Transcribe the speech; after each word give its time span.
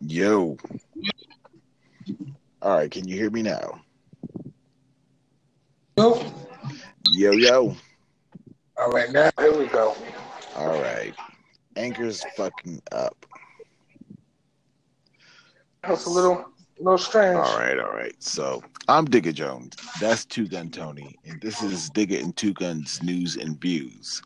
Yo. 0.00 0.56
All 2.62 2.76
right, 2.76 2.90
can 2.90 3.06
you 3.06 3.16
hear 3.16 3.30
me 3.30 3.42
now? 3.42 3.80
Yo. 5.96 6.32
Yo, 7.12 7.32
yo. 7.32 7.76
All 8.78 8.90
right, 8.90 9.10
now 9.12 9.30
here 9.38 9.56
we 9.56 9.66
go. 9.66 9.94
All 10.56 10.80
right. 10.80 11.14
Anchor's 11.76 12.24
fucking 12.36 12.82
up. 12.92 13.26
That's 15.82 16.06
a 16.06 16.10
little, 16.10 16.46
little 16.78 16.98
strange. 16.98 17.36
All 17.36 17.58
right, 17.58 17.78
all 17.78 17.92
right. 17.92 18.14
So 18.18 18.62
I'm 18.88 19.04
Digger 19.04 19.32
Jones. 19.32 19.76
That's 20.00 20.24
Two 20.24 20.46
Gun 20.48 20.70
Tony, 20.70 21.14
and 21.24 21.40
this 21.40 21.62
is 21.62 21.90
Digger 21.90 22.18
and 22.18 22.36
Two 22.36 22.52
Guns 22.54 23.02
News 23.02 23.36
and 23.36 23.60
Views. 23.60 24.22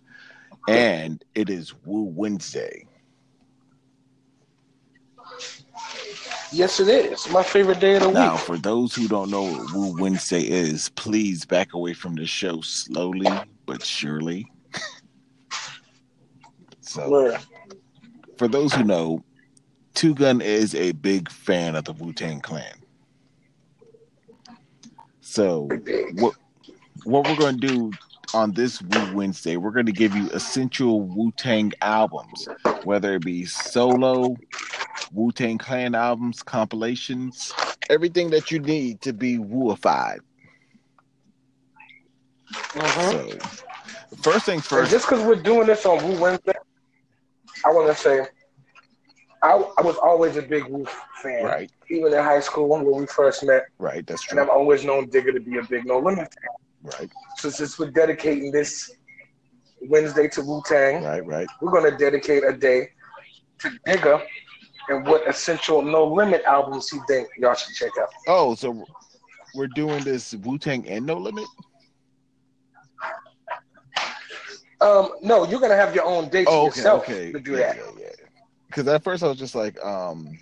And 0.69 1.23
it 1.35 1.51
is 1.51 1.75
Woo 1.85 2.05
Wednesday. 2.05 2.87
Yes, 6.53 6.79
it 6.79 6.89
is. 6.89 7.29
My 7.31 7.43
favorite 7.43 7.81
day 7.81 7.97
of 7.97 8.03
the 8.03 8.11
Now, 8.11 8.13
week. 8.13 8.17
Now, 8.17 8.37
for 8.37 8.57
those 8.57 8.95
who 8.95 9.09
don't 9.09 9.31
know 9.31 9.43
what 9.43 9.73
Woo 9.73 10.01
Wednesday 10.01 10.43
is, 10.43 10.89
please 10.91 11.45
back 11.45 11.75
away 11.75 11.95
from 11.95 12.15
the 12.15 12.27
show 12.27 12.61
slowly 12.61 13.27
but 13.67 13.85
surely. 13.85 14.51
so, 16.81 17.37
for 18.39 18.49
those 18.49 18.73
who 18.73 18.85
know, 18.85 19.25
Two 19.95 20.15
Gun 20.15 20.41
is 20.41 20.75
a 20.75 20.93
big 20.93 21.31
fan 21.31 21.77
of 21.77 21.85
the 21.85 21.93
Wu 21.93 22.13
Tang 22.13 22.41
Clan. 22.41 22.75
So, 25.21 25.69
what 26.15 26.35
what 27.05 27.27
we're 27.27 27.37
going 27.37 27.61
to 27.61 27.67
do 27.67 27.93
on 28.33 28.53
this 28.53 28.83
Wu 28.83 29.15
Wednesday, 29.15 29.57
we're 29.57 29.71
going 29.71 29.87
to 29.87 29.93
give 29.93 30.15
you 30.15 30.29
essential 30.31 31.03
Wu 31.03 31.33
Tang 31.37 31.73
albums, 31.81 32.49
whether 32.85 33.15
it 33.15 33.25
be 33.25 33.45
solo, 33.45 34.37
Wu 35.13 35.33
Tang 35.33 35.59
Clan 35.59 35.95
albums, 35.95 36.43
compilations, 36.43 37.53
everything 37.91 38.31
that 38.31 38.51
you 38.51 38.59
need 38.59 39.01
to 39.03 39.13
be 39.13 39.39
Wuified. 39.39 40.21
Mhm. 42.53 43.11
So, 43.11 43.39
first 44.23 44.47
things 44.47 44.57
And 44.63 44.65
first, 44.65 44.91
just 44.91 45.09
because 45.09 45.25
we're 45.25 45.35
doing 45.43 45.67
this 45.67 45.85
on 45.87 46.03
Woo 46.07 46.21
Wednesday, 46.21 46.53
I 47.65 47.71
want 47.71 47.89
to 47.89 47.95
say 48.01 48.27
I, 49.43 49.51
I 49.53 49.83
was 49.83 49.97
always 49.97 50.37
a 50.37 50.43
big 50.43 50.65
Wu 50.65 50.87
fan. 51.23 51.45
right, 51.45 51.71
Even 51.91 52.13
in 52.15 52.23
high 52.23 52.41
school 52.41 52.69
when 52.69 52.85
we 52.85 53.07
first 53.07 53.45
met, 53.45 53.65
right, 53.79 54.07
that's 54.07 54.23
true. 54.23 54.39
and 54.39 54.41
I've 54.41 54.55
always 54.55 54.85
known 54.85 55.09
Digger 55.11 55.33
to 55.33 55.41
be 55.41 55.59
a 55.59 55.63
big 55.65 55.85
No 55.87 55.99
Limit 55.99 56.29
fan. 56.33 56.93
right, 56.99 57.11
So 57.39 57.51
since 57.51 57.79
we're 57.79 57.91
dedicating 57.91 58.51
this 58.53 58.91
Wednesday 59.83 60.29
to 60.29 60.43
Wu 60.43 60.63
Tang, 60.67 61.03
right, 61.05 61.25
right. 61.27 61.47
we're 61.61 61.73
going 61.73 61.91
to 61.91 61.97
dedicate 61.99 62.43
a 62.45 62.53
day 62.57 62.89
to 63.59 63.71
Digger 63.85 64.23
and 64.89 65.07
what 65.07 65.27
essential 65.29 65.83
No 65.83 66.05
Limit 66.05 66.43
albums 66.45 66.91
he 66.91 66.99
think 67.09 67.29
y'all 67.39 67.55
should 67.55 67.75
check 67.75 67.91
out. 68.01 68.09
Oh, 68.29 68.55
so 68.55 68.85
we're 69.55 69.69
doing 69.69 70.03
this 70.05 70.35
Wu 70.35 70.59
Tang 70.59 70.87
and 70.89 71.07
No 71.07 71.17
Limit. 71.17 71.47
Um, 74.81 75.13
no, 75.23 75.47
you're 75.47 75.61
gonna 75.61 75.77
have 75.77 75.95
your 75.95 76.05
own 76.05 76.29
day 76.29 76.45
to 76.45 76.51
Oh, 76.51 76.67
okay, 76.67 76.77
yourself 76.79 77.03
okay. 77.05 77.33
to 77.33 77.41
do 77.41 77.53
yeah, 77.53 77.59
that. 77.59 77.77
Yeah, 77.77 77.91
yeah. 77.99 78.09
Because 78.67 78.87
at 78.89 79.03
first 79.03 79.23
I 79.23 79.29
was 79.29 79.39
just 79.39 79.55
like, 79.55 79.83
um, 79.85 80.39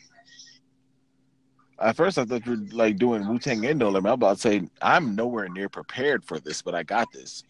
at 1.78 1.94
first 1.96 2.18
I 2.18 2.24
thought 2.24 2.44
you 2.46 2.52
were 2.52 2.66
like 2.72 2.96
doing 2.96 3.28
Wu 3.28 3.38
Tang 3.38 3.64
and 3.66 3.78
No 3.78 3.90
Limit. 3.90 4.10
I'm 4.10 4.14
about 4.14 4.36
to 4.36 4.40
say 4.40 4.68
I'm 4.80 5.14
nowhere 5.14 5.48
near 5.48 5.68
prepared 5.68 6.24
for 6.24 6.40
this, 6.40 6.62
but 6.62 6.74
I 6.74 6.82
got 6.82 7.12
this. 7.12 7.44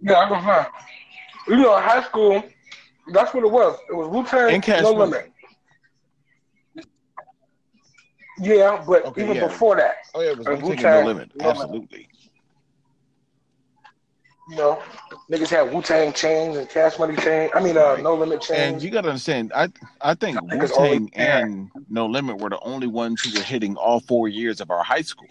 Yeah, 0.00 0.18
I 0.18 0.28
can 0.28 0.42
find. 0.42 0.66
You 1.48 1.56
know, 1.56 1.76
in 1.76 1.82
high 1.82 2.02
school, 2.04 2.42
that's 3.12 3.34
what 3.34 3.44
it 3.44 3.50
was. 3.50 3.78
It 3.88 3.94
was 3.94 4.08
Wu 4.08 4.24
Tang, 4.24 4.54
And 4.54 4.82
No 4.82 4.92
Limit. 4.92 5.31
Yeah, 8.42 8.84
but 8.86 9.04
Okay, 9.06 9.22
even 9.22 9.36
yeah. 9.36 9.46
before 9.46 9.76
that, 9.76 9.94
Oh 10.14 10.20
yeah, 10.20 10.30
it 10.30 10.38
was 10.38 10.46
Wu 10.46 10.74
Tang 10.74 10.84
and 10.84 11.06
Limit. 11.06 11.30
Absolutely. 11.40 12.08
you 14.48 14.56
know, 14.56 14.82
niggas 15.30 15.48
had 15.48 15.72
Wu 15.72 15.80
Tang 15.80 16.12
chains 16.12 16.56
and 16.56 16.68
Cash 16.68 16.98
Money 16.98 17.16
chains. 17.16 17.52
I 17.54 17.62
mean, 17.62 17.76
uh, 17.76 17.94
Right. 17.94 18.02
No 18.02 18.14
Limit 18.16 18.42
chains. 18.42 18.74
And 18.74 18.82
you 18.82 18.90
got 18.90 19.02
to 19.02 19.08
understand, 19.10 19.52
I 19.54 19.68
I 20.00 20.14
think 20.14 20.42
Wu 20.42 20.48
think 20.48 20.76
only 20.76 21.10
Tang 21.10 21.10
and 21.14 21.70
No 21.88 22.06
Limit 22.06 22.38
were 22.38 22.50
the 22.50 22.60
only 22.60 22.88
ones 22.88 23.22
who 23.22 23.38
were 23.38 23.44
hitting 23.44 23.76
all 23.76 24.00
four 24.00 24.28
years 24.28 24.60
of 24.60 24.70
our 24.70 24.82
high 24.82 25.02
school. 25.02 25.28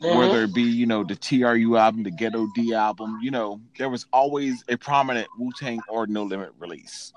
Mhm. 0.00 0.16
whether 0.16 0.44
it 0.44 0.54
be 0.54 0.62
you 0.62 0.86
know 0.86 1.02
the 1.02 1.16
TRU 1.16 1.76
album, 1.76 2.04
the 2.04 2.12
Ghetto 2.12 2.46
D 2.54 2.72
album, 2.72 3.18
you 3.20 3.32
know 3.32 3.60
there 3.78 3.88
was 3.88 4.06
always 4.12 4.62
a 4.68 4.76
prominent 4.76 5.26
Wu 5.36 5.50
Tang 5.58 5.80
or 5.88 6.06
No 6.06 6.22
Limit 6.22 6.52
release. 6.60 7.12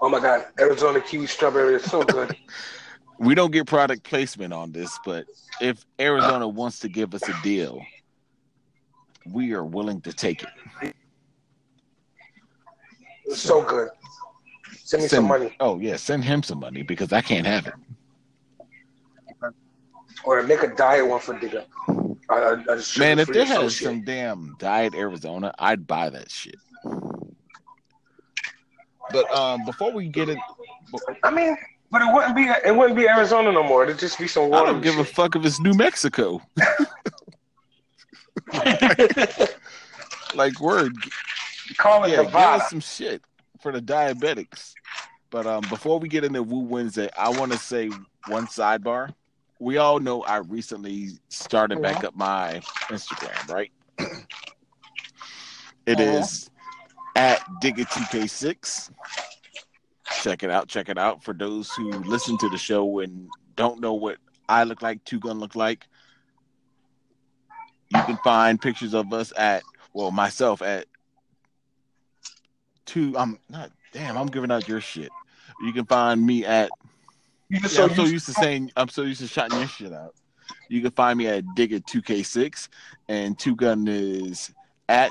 Oh 0.00 0.08
my 0.08 0.20
God, 0.20 0.46
Arizona 0.60 1.00
kiwi 1.00 1.26
strawberry 1.26 1.74
is 1.74 1.84
so 1.84 2.02
good. 2.02 2.36
We 3.20 3.34
don't 3.34 3.50
get 3.50 3.66
product 3.66 4.04
placement 4.04 4.52
on 4.52 4.70
this, 4.70 4.96
but 5.04 5.26
if 5.60 5.84
Arizona 5.98 6.46
wants 6.46 6.78
to 6.78 6.88
give 6.88 7.14
us 7.14 7.28
a 7.28 7.34
deal, 7.42 7.84
we 9.26 9.54
are 9.54 9.64
willing 9.64 10.00
to 10.02 10.12
take 10.12 10.44
it. 10.44 10.94
It's 13.24 13.40
so 13.40 13.60
good. 13.60 13.88
Send 14.72 15.02
me 15.02 15.08
some 15.08 15.24
money 15.26 15.56
Oh 15.58 15.80
yeah, 15.80 15.96
send 15.96 16.24
him 16.24 16.44
some 16.44 16.60
money 16.60 16.82
because 16.82 17.12
I 17.12 17.20
can't 17.20 17.44
have 17.44 17.66
it. 17.66 17.74
or 20.24 20.42
make 20.44 20.62
a 20.62 20.74
diet 20.74 21.06
one 21.06 21.20
for 21.20 21.38
Digger. 21.38 21.64
Man, 21.88 23.18
if 23.18 23.28
there 23.28 23.44
has 23.46 23.76
some 23.80 24.04
damn 24.04 24.54
diet 24.58 24.94
Arizona, 24.94 25.52
I'd 25.58 25.86
buy 25.86 26.08
that 26.10 26.30
shit. 26.30 26.56
But 29.12 29.34
um, 29.34 29.64
before 29.64 29.92
we 29.92 30.08
get 30.08 30.28
it, 30.28 30.38
I 31.22 31.30
mean, 31.30 31.56
but 31.90 32.02
it 32.02 32.12
wouldn't 32.12 32.36
be 32.36 32.42
it 32.64 32.74
wouldn't 32.76 32.96
be 32.96 33.08
Arizona 33.08 33.50
no 33.52 33.62
more. 33.62 33.84
It'd 33.84 33.98
just 33.98 34.18
be 34.18 34.28
some 34.28 34.48
water. 34.50 34.68
I 34.68 34.72
don't 34.72 34.82
give 34.82 34.98
a 34.98 35.04
fuck 35.04 35.36
if 35.36 35.44
it's 35.44 35.60
New 35.60 35.74
Mexico. 35.74 36.42
Like 40.34 40.60
word, 40.60 40.92
Call 41.78 42.04
it 42.04 42.10
yeah, 42.10 42.22
give 42.24 42.34
us 42.34 42.68
some 42.70 42.80
shit 42.80 43.22
for 43.60 43.72
the 43.72 43.80
diabetics. 43.80 44.74
But 45.30 45.46
um, 45.46 45.62
before 45.68 45.98
we 45.98 46.08
get 46.08 46.22
into 46.22 46.42
Woo 46.42 46.60
Wednesday, 46.60 47.08
I 47.16 47.30
want 47.30 47.50
to 47.52 47.58
say 47.58 47.90
one 48.28 48.46
sidebar. 48.46 49.14
We 49.58 49.78
all 49.78 49.98
know 50.00 50.22
I 50.22 50.36
recently 50.38 51.08
started 51.30 51.82
back 51.82 52.04
up 52.04 52.14
my 52.14 52.60
Instagram, 52.90 53.50
right? 53.50 53.70
It 55.86 55.98
Uh-huh. 55.98 56.02
is 56.02 56.50
at 57.18 57.40
Digga2K6. 57.60 58.90
Check 60.22 60.42
it 60.44 60.50
out. 60.50 60.68
Check 60.68 60.88
it 60.88 60.96
out. 60.96 61.22
For 61.22 61.34
those 61.34 61.70
who 61.72 61.90
listen 61.90 62.38
to 62.38 62.48
the 62.48 62.56
show 62.56 63.00
and 63.00 63.28
don't 63.56 63.80
know 63.80 63.94
what 63.94 64.18
I 64.48 64.64
look 64.64 64.82
like, 64.82 65.04
Two 65.04 65.18
Gun 65.18 65.40
look 65.40 65.56
like, 65.56 65.86
you 67.90 68.00
can 68.02 68.18
find 68.22 68.60
pictures 68.60 68.94
of 68.94 69.12
us 69.12 69.32
at, 69.36 69.64
well, 69.92 70.10
myself 70.10 70.62
at 70.62 70.86
two. 72.86 73.16
I'm 73.18 73.38
not, 73.50 73.72
damn, 73.92 74.16
I'm 74.16 74.28
giving 74.28 74.52
out 74.52 74.68
your 74.68 74.80
shit. 74.80 75.10
You 75.62 75.72
can 75.72 75.86
find 75.86 76.24
me 76.24 76.44
at, 76.44 76.70
yeah, 77.50 77.60
I'm 77.62 77.68
so 77.68 77.88
so 77.88 78.04
used 78.04 78.26
to 78.26 78.32
saying, 78.32 78.70
I'm 78.76 78.88
so 78.88 79.02
used 79.02 79.20
to 79.22 79.26
shouting 79.26 79.58
your 79.58 79.68
shit 79.68 79.92
out. 79.92 80.14
You 80.68 80.82
can 80.82 80.92
find 80.92 81.18
me 81.18 81.26
at 81.26 81.44
Digga2K6, 81.56 82.68
and 83.08 83.38
Two 83.38 83.56
Gun 83.56 83.88
is 83.88 84.52
at 84.88 85.10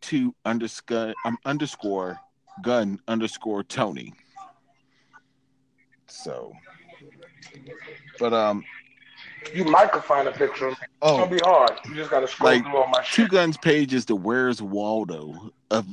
two 0.00 0.34
underscore 0.44 1.14
um, 1.24 1.38
underscore 1.44 2.18
gun 2.62 3.00
underscore 3.08 3.62
Tony. 3.62 4.12
So, 6.06 6.52
but 8.18 8.32
um, 8.32 8.64
you 9.54 9.64
might 9.64 9.92
could 9.92 10.04
find 10.04 10.28
a 10.28 10.32
picture. 10.32 10.68
It's 10.68 10.80
oh, 11.02 11.18
gonna 11.18 11.30
be 11.30 11.40
hard. 11.44 11.72
You 11.86 11.94
just 11.94 12.10
gotta 12.10 12.28
scroll 12.28 12.52
Like, 12.52 12.62
through 12.62 12.76
all 12.76 12.88
my 12.88 13.02
shit. 13.02 13.28
Two. 13.28 13.28
Guns 13.28 13.56
page 13.56 13.94
is 13.94 14.04
the 14.04 14.14
Where's 14.14 14.60
Waldo 14.60 15.52
of 15.70 15.86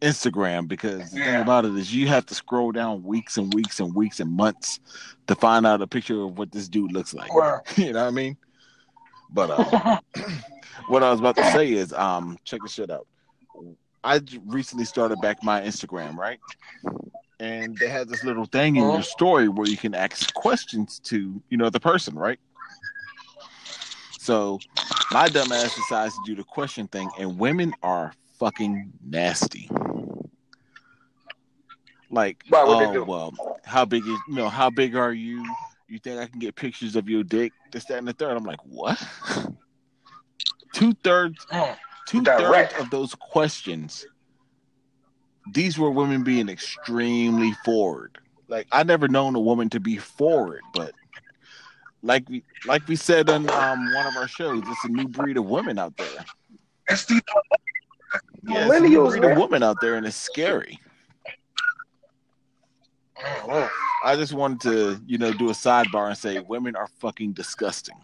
Instagram 0.00 0.68
because 0.68 1.10
the 1.10 1.20
thing 1.20 1.40
about 1.40 1.64
it 1.64 1.74
is 1.74 1.94
you 1.94 2.06
have 2.08 2.26
to 2.26 2.34
scroll 2.34 2.72
down 2.72 3.02
weeks 3.02 3.36
and 3.36 3.52
weeks 3.54 3.80
and 3.80 3.94
weeks 3.94 4.20
and 4.20 4.30
months 4.30 4.80
to 5.26 5.34
find 5.34 5.66
out 5.66 5.82
a 5.82 5.86
picture 5.86 6.22
of 6.22 6.38
what 6.38 6.52
this 6.52 6.68
dude 6.68 6.92
looks 6.92 7.14
like. 7.14 7.30
You 7.76 7.92
know 7.92 8.02
what 8.02 8.08
I 8.08 8.10
mean? 8.10 8.36
But 9.30 9.50
uh, 9.50 10.00
what 10.88 11.02
I 11.02 11.10
was 11.10 11.20
about 11.20 11.36
to 11.36 11.50
say 11.52 11.72
is, 11.72 11.92
um, 11.92 12.38
check 12.44 12.60
this 12.62 12.72
shit 12.72 12.90
out. 12.90 13.06
I 14.04 14.18
j- 14.20 14.38
recently 14.46 14.84
started 14.84 15.20
back 15.20 15.42
my 15.42 15.60
Instagram, 15.60 16.16
right? 16.16 16.38
And 17.40 17.76
they 17.78 17.88
had 17.88 18.08
this 18.08 18.24
little 18.24 18.46
thing 18.46 18.76
in 18.76 18.82
your 18.82 19.02
story 19.02 19.48
where 19.48 19.68
you 19.68 19.76
can 19.76 19.94
ask 19.94 20.32
questions 20.34 20.98
to, 21.04 21.40
you 21.50 21.56
know, 21.56 21.70
the 21.70 21.80
person, 21.80 22.14
right? 22.16 22.38
So 24.18 24.58
my 25.12 25.28
dumbass 25.28 25.74
decides 25.76 26.14
to 26.14 26.20
do 26.26 26.34
the 26.34 26.44
question 26.44 26.86
thing, 26.88 27.08
and 27.18 27.38
women 27.38 27.74
are 27.82 28.12
fucking 28.38 28.92
nasty. 29.04 29.70
Like, 32.10 32.42
Why 32.48 32.64
would 32.64 32.78
they 32.80 32.86
oh 32.86 32.92
do? 32.92 33.04
well, 33.04 33.34
how 33.64 33.84
big 33.84 34.02
is 34.02 34.18
you 34.28 34.34
know 34.34 34.48
how 34.48 34.70
big 34.70 34.96
are 34.96 35.12
you? 35.12 35.44
You 35.88 35.98
think 35.98 36.20
I 36.20 36.26
can 36.26 36.38
get 36.38 36.54
pictures 36.54 36.96
of 36.96 37.08
your 37.08 37.22
dick? 37.22 37.52
This, 37.70 37.84
that, 37.86 37.98
and 37.98 38.08
the 38.08 38.12
third. 38.12 38.36
I'm 38.36 38.44
like, 38.44 38.60
what? 38.64 39.02
Two 40.72 40.92
thirds, 41.04 41.44
Mm. 41.46 41.76
Two 42.08 42.22
thirds 42.24 42.72
of 42.80 42.90
those 42.90 43.14
questions 43.14 44.06
these 45.52 45.78
were 45.78 45.90
women 45.90 46.24
being 46.24 46.48
extremely 46.48 47.52
forward. 47.64 48.18
Like 48.48 48.66
I 48.72 48.82
never 48.82 49.08
known 49.08 49.34
a 49.34 49.40
woman 49.40 49.68
to 49.70 49.80
be 49.80 49.96
forward, 49.96 50.60
but 50.74 50.92
like 52.02 52.28
we 52.28 52.44
like 52.66 52.86
we 52.88 52.96
said 52.96 53.28
on 53.28 53.48
um, 53.50 53.92
one 53.94 54.06
of 54.06 54.16
our 54.16 54.28
shows, 54.28 54.62
it's 54.66 54.84
a 54.84 54.88
new 54.88 55.08
breed 55.08 55.36
of 55.36 55.46
women 55.46 55.78
out 55.78 55.96
there. 55.96 56.24
It's 56.88 57.04
the 57.04 57.20
Yeah, 58.42 58.66
it's 58.66 58.76
a 58.76 58.80
new 58.88 59.06
breed 59.08 59.24
of 59.24 59.36
women 59.36 59.62
out 59.62 59.80
there, 59.80 59.96
and 59.96 60.06
it's 60.06 60.16
scary. 60.16 60.78
Mhm. 63.18 63.68
I 64.04 64.14
just 64.14 64.32
wanted 64.32 64.60
to, 64.60 65.00
you 65.06 65.18
know, 65.18 65.32
do 65.32 65.50
a 65.50 65.52
sidebar 65.52 66.08
and 66.08 66.16
say 66.16 66.38
women 66.38 66.76
are 66.76 66.86
fucking 67.00 67.32
disgusting. 67.32 67.96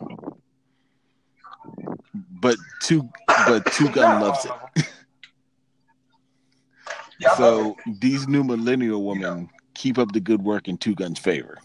But 2.44 2.58
two, 2.82 3.08
but 3.26 3.64
two 3.72 3.88
gun 3.88 4.20
loves 4.20 4.44
it. 4.44 4.52
Yeah, 7.18 7.28
love 7.28 7.36
So 7.38 7.76
these 8.00 8.28
new 8.28 8.44
millennial 8.44 9.02
women 9.02 9.48
keep 9.72 9.96
up 9.96 10.12
the 10.12 10.20
good 10.20 10.42
work 10.42 10.68
in 10.68 10.76
Two 10.76 10.94
Guns' 10.94 11.18
favor. 11.18 11.56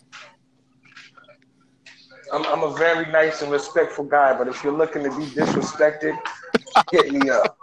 I'm, 2.32 2.46
I'm 2.46 2.64
a 2.64 2.74
very 2.78 3.12
nice 3.12 3.42
and 3.42 3.52
respectful 3.52 4.06
guy, 4.06 4.38
but 4.38 4.48
if 4.48 4.64
you're 4.64 4.72
looking 4.72 5.04
to 5.04 5.10
be 5.10 5.26
disrespected, 5.26 6.18
hit 6.92 7.12
me 7.12 7.30
up. 7.30 7.60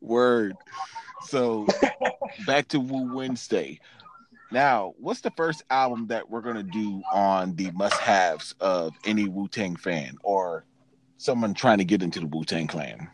Word. 0.00 0.56
So 1.26 1.68
back 2.44 2.66
to 2.68 2.80
Woo 2.80 3.14
Wednesday. 3.14 3.78
Now, 4.50 4.94
what's 4.98 5.20
the 5.20 5.30
first 5.36 5.62
album 5.70 6.08
that 6.08 6.28
we're 6.28 6.40
gonna 6.40 6.64
do 6.64 7.02
on 7.12 7.54
the 7.54 7.70
must-haves 7.70 8.52
of 8.58 8.94
any 9.04 9.28
Wu 9.28 9.46
Tang 9.46 9.76
fan 9.76 10.16
or 10.24 10.64
someone 11.22 11.54
trying 11.54 11.78
to 11.78 11.84
get 11.84 12.02
into 12.02 12.20
the 12.20 12.26
Wu 12.26 12.44
Tang 12.44 12.66
Clan? 12.66 13.08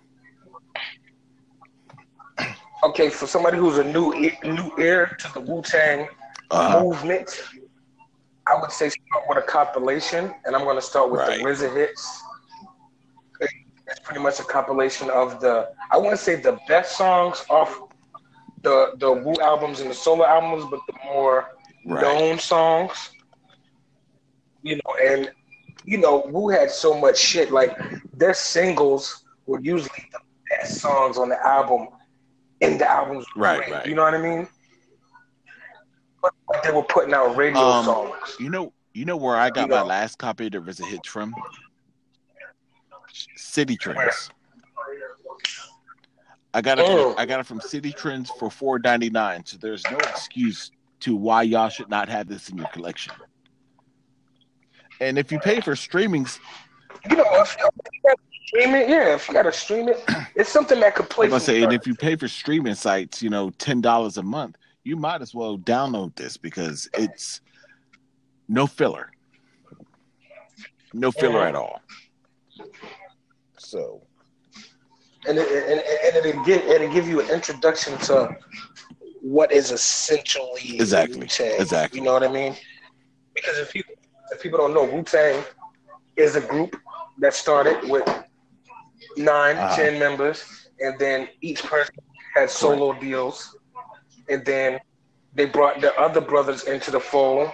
Okay, 2.85 3.11
for 3.11 3.27
somebody 3.27 3.59
who's 3.59 3.79
a 3.79 3.85
new 3.85 4.13
new 4.45 4.73
ear 4.79 5.17
to 5.19 5.33
the 5.35 5.41
Wu 5.41 5.63
Tang 5.63 6.09
Uh, 6.51 6.81
movement, 6.83 7.43
I 8.47 8.59
would 8.59 8.71
say 8.73 8.89
start 8.89 9.25
with 9.29 9.39
a 9.39 9.43
compilation, 9.43 10.33
and 10.47 10.57
I'm 10.57 10.63
going 10.65 10.77
to 10.77 10.83
start 10.83 11.11
with 11.11 11.21
Right. 11.21 11.39
the 11.39 11.45
RZA 11.45 11.75
hits. 11.75 12.23
It's 13.91 14.01
pretty 14.01 14.21
much 14.21 14.39
a 14.39 14.45
compilation 14.45 15.09
of 15.11 15.41
the 15.41 15.71
I 15.91 15.97
want 15.99 16.11
to 16.17 16.23
say 16.23 16.35
the 16.37 16.59
best 16.69 16.97
songs 16.97 17.45
off 17.51 17.71
the 18.63 18.93
the 18.99 19.11
Wu 19.13 19.35
albums 19.43 19.81
and 19.81 19.91
the 19.91 19.95
solo 19.95 20.25
albums, 20.25 20.65
but 20.71 20.81
the 20.87 20.95
more 21.05 21.37
right. 21.85 22.03
known 22.03 22.39
songs. 22.39 23.11
You 24.63 24.77
know, 24.77 24.93
and 25.11 25.31
you 25.85 25.99
know, 25.99 26.25
Wu 26.31 26.49
had 26.49 26.71
so 26.71 26.99
much 26.99 27.19
shit. 27.19 27.51
Like 27.51 27.79
their 28.13 28.35
singles 28.35 29.25
were 29.47 29.61
usually 29.61 30.09
the 30.13 30.19
best 30.51 30.81
songs 30.81 31.19
on 31.19 31.29
the 31.29 31.47
album, 31.47 31.89
and 32.61 32.81
the 32.81 32.91
albums. 32.91 33.27
Right, 33.37 33.59
great, 33.59 33.73
right. 33.73 33.87
You 33.87 33.95
know 33.95 34.03
what 34.03 34.15
I 34.15 34.19
mean? 34.19 34.49
But 36.23 36.63
they 36.63 36.73
were 36.73 36.83
putting 36.83 37.15
out 37.15 37.37
radio 37.37 37.61
Um, 37.61 37.85
songs. 37.85 38.37
You 38.41 38.51
know, 38.51 38.73
you 38.93 39.05
know 39.05 39.17
where 39.17 39.37
I 39.37 39.51
got 39.51 39.63
You 39.63 39.69
my 39.69 39.81
know. 39.81 39.87
last 39.87 40.19
copy 40.19 40.47
of 40.47 40.53
the 40.53 40.59
RZA 40.59 40.85
hits 40.87 41.09
from? 41.09 41.35
Citi 43.39 43.79
Trends. 43.79 44.31
I 46.55 46.61
got 46.61 46.79
it. 46.79 46.87
Oh. 46.89 47.11
From, 47.13 47.21
I 47.21 47.27
got 47.27 47.41
it 47.41 47.47
from 47.47 47.61
Citi 47.61 47.95
Trends 47.95 48.31
for 48.31 48.51
four 48.51 48.79
ninety 48.79 49.11
nine. 49.11 49.45
So 49.45 49.57
there's 49.59 49.85
no 49.91 49.99
excuse 49.99 50.71
to 51.01 51.15
why 51.15 51.43
y'all 51.43 51.69
should 51.69 51.89
not 51.89 52.09
have 52.09 52.27
this 52.27 52.49
in 52.49 52.59
your 52.59 52.67
collection. 52.69 53.13
And 55.01 55.19
if 55.19 55.31
you 55.31 55.39
pay 55.39 55.61
for 55.61 55.73
streamings, 55.75 56.39
You 57.09 57.17
know, 57.17 57.25
if 57.35 57.57
you 57.57 57.63
got 58.05 58.17
to 58.17 58.17
stream 58.47 58.75
it, 58.75 58.89
yeah, 58.89 59.15
if 59.15 59.29
you 59.29 59.35
got 59.35 59.43
to 59.43 59.53
stream 59.53 59.89
it, 59.89 60.03
it's 60.35 60.51
something 60.51 60.81
that 60.81 60.95
could 60.95 61.09
play. 61.09 61.25
I'm 61.27 61.31
gonna 61.31 61.41
say, 61.41 61.63
and 61.63 61.73
if 61.73 61.87
you 61.87 61.95
pay 61.95 62.17
for 62.17 62.29
streaming 62.29 62.75
sites, 62.75 63.23
you 63.23 63.31
know, 63.31 63.51
ten 63.51 63.81
dollars 63.81 64.17
a 64.17 64.23
month, 64.23 64.57
you 64.85 64.97
might 64.97 65.23
as 65.23 65.35
well 65.35 65.59
download 65.59 66.17
this 66.17 66.37
because 66.37 66.89
it's 66.95 67.41
no 68.49 68.67
filler, 68.67 69.11
no 70.93 71.11
filler 71.13 71.41
Mhm. 71.41 71.49
at 71.49 71.55
all. 71.55 71.81
So 73.59 74.03
and 75.27 75.39
it, 75.39 75.49
and, 75.49 75.81
and 76.17 76.27
it'll 76.27 76.45
give 76.45 76.63
it'll 76.63 76.93
give 76.93 77.07
you 77.09 77.21
an 77.21 77.31
introduction 77.31 77.97
to 77.99 78.35
what 79.21 79.53
is 79.53 79.71
essentially 79.71 80.77
Exactly, 80.79 81.25
exactly. 81.59 81.99
You 81.99 82.05
know 82.05 82.13
what 82.13 82.23
I 82.23 82.29
mean? 82.29 82.57
Because 83.35 83.59
if 83.59 83.73
people 83.73 83.88
if 84.39 84.43
people 84.43 84.59
don't 84.59 84.73
know, 84.73 84.85
Wu 84.85 85.03
Tang 85.03 85.43
is 86.17 86.37
a 86.37 86.41
group 86.41 86.81
that 87.19 87.35
started 87.35 87.89
with 87.91 88.07
9 89.17 89.57
Uh-huh. 89.57 89.77
ten 89.77 89.99
members, 89.99 90.45
and 90.81 90.97
then 90.99 91.29
each 91.41 91.63
person 91.65 91.95
had 92.37 92.49
solo 92.49 92.93
deals, 92.93 93.57
and 94.29 94.45
then 94.45 94.79
they 95.35 95.47
brought 95.47 95.81
the 95.81 95.93
other 95.99 96.21
brothers 96.21 96.65
into 96.65 96.91
the 96.93 97.01
fold, 97.01 97.51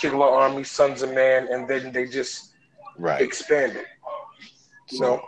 Killer 0.00 0.26
Army, 0.26 0.64
Sunz 0.64 1.02
of 1.02 1.12
Man, 1.14 1.46
and 1.52 1.68
then 1.68 1.92
they 1.92 2.06
just 2.06 2.52
right, 2.98 3.20
expanded. 3.22 3.86
You 4.90 4.98
so 4.98 5.04
know. 5.04 5.22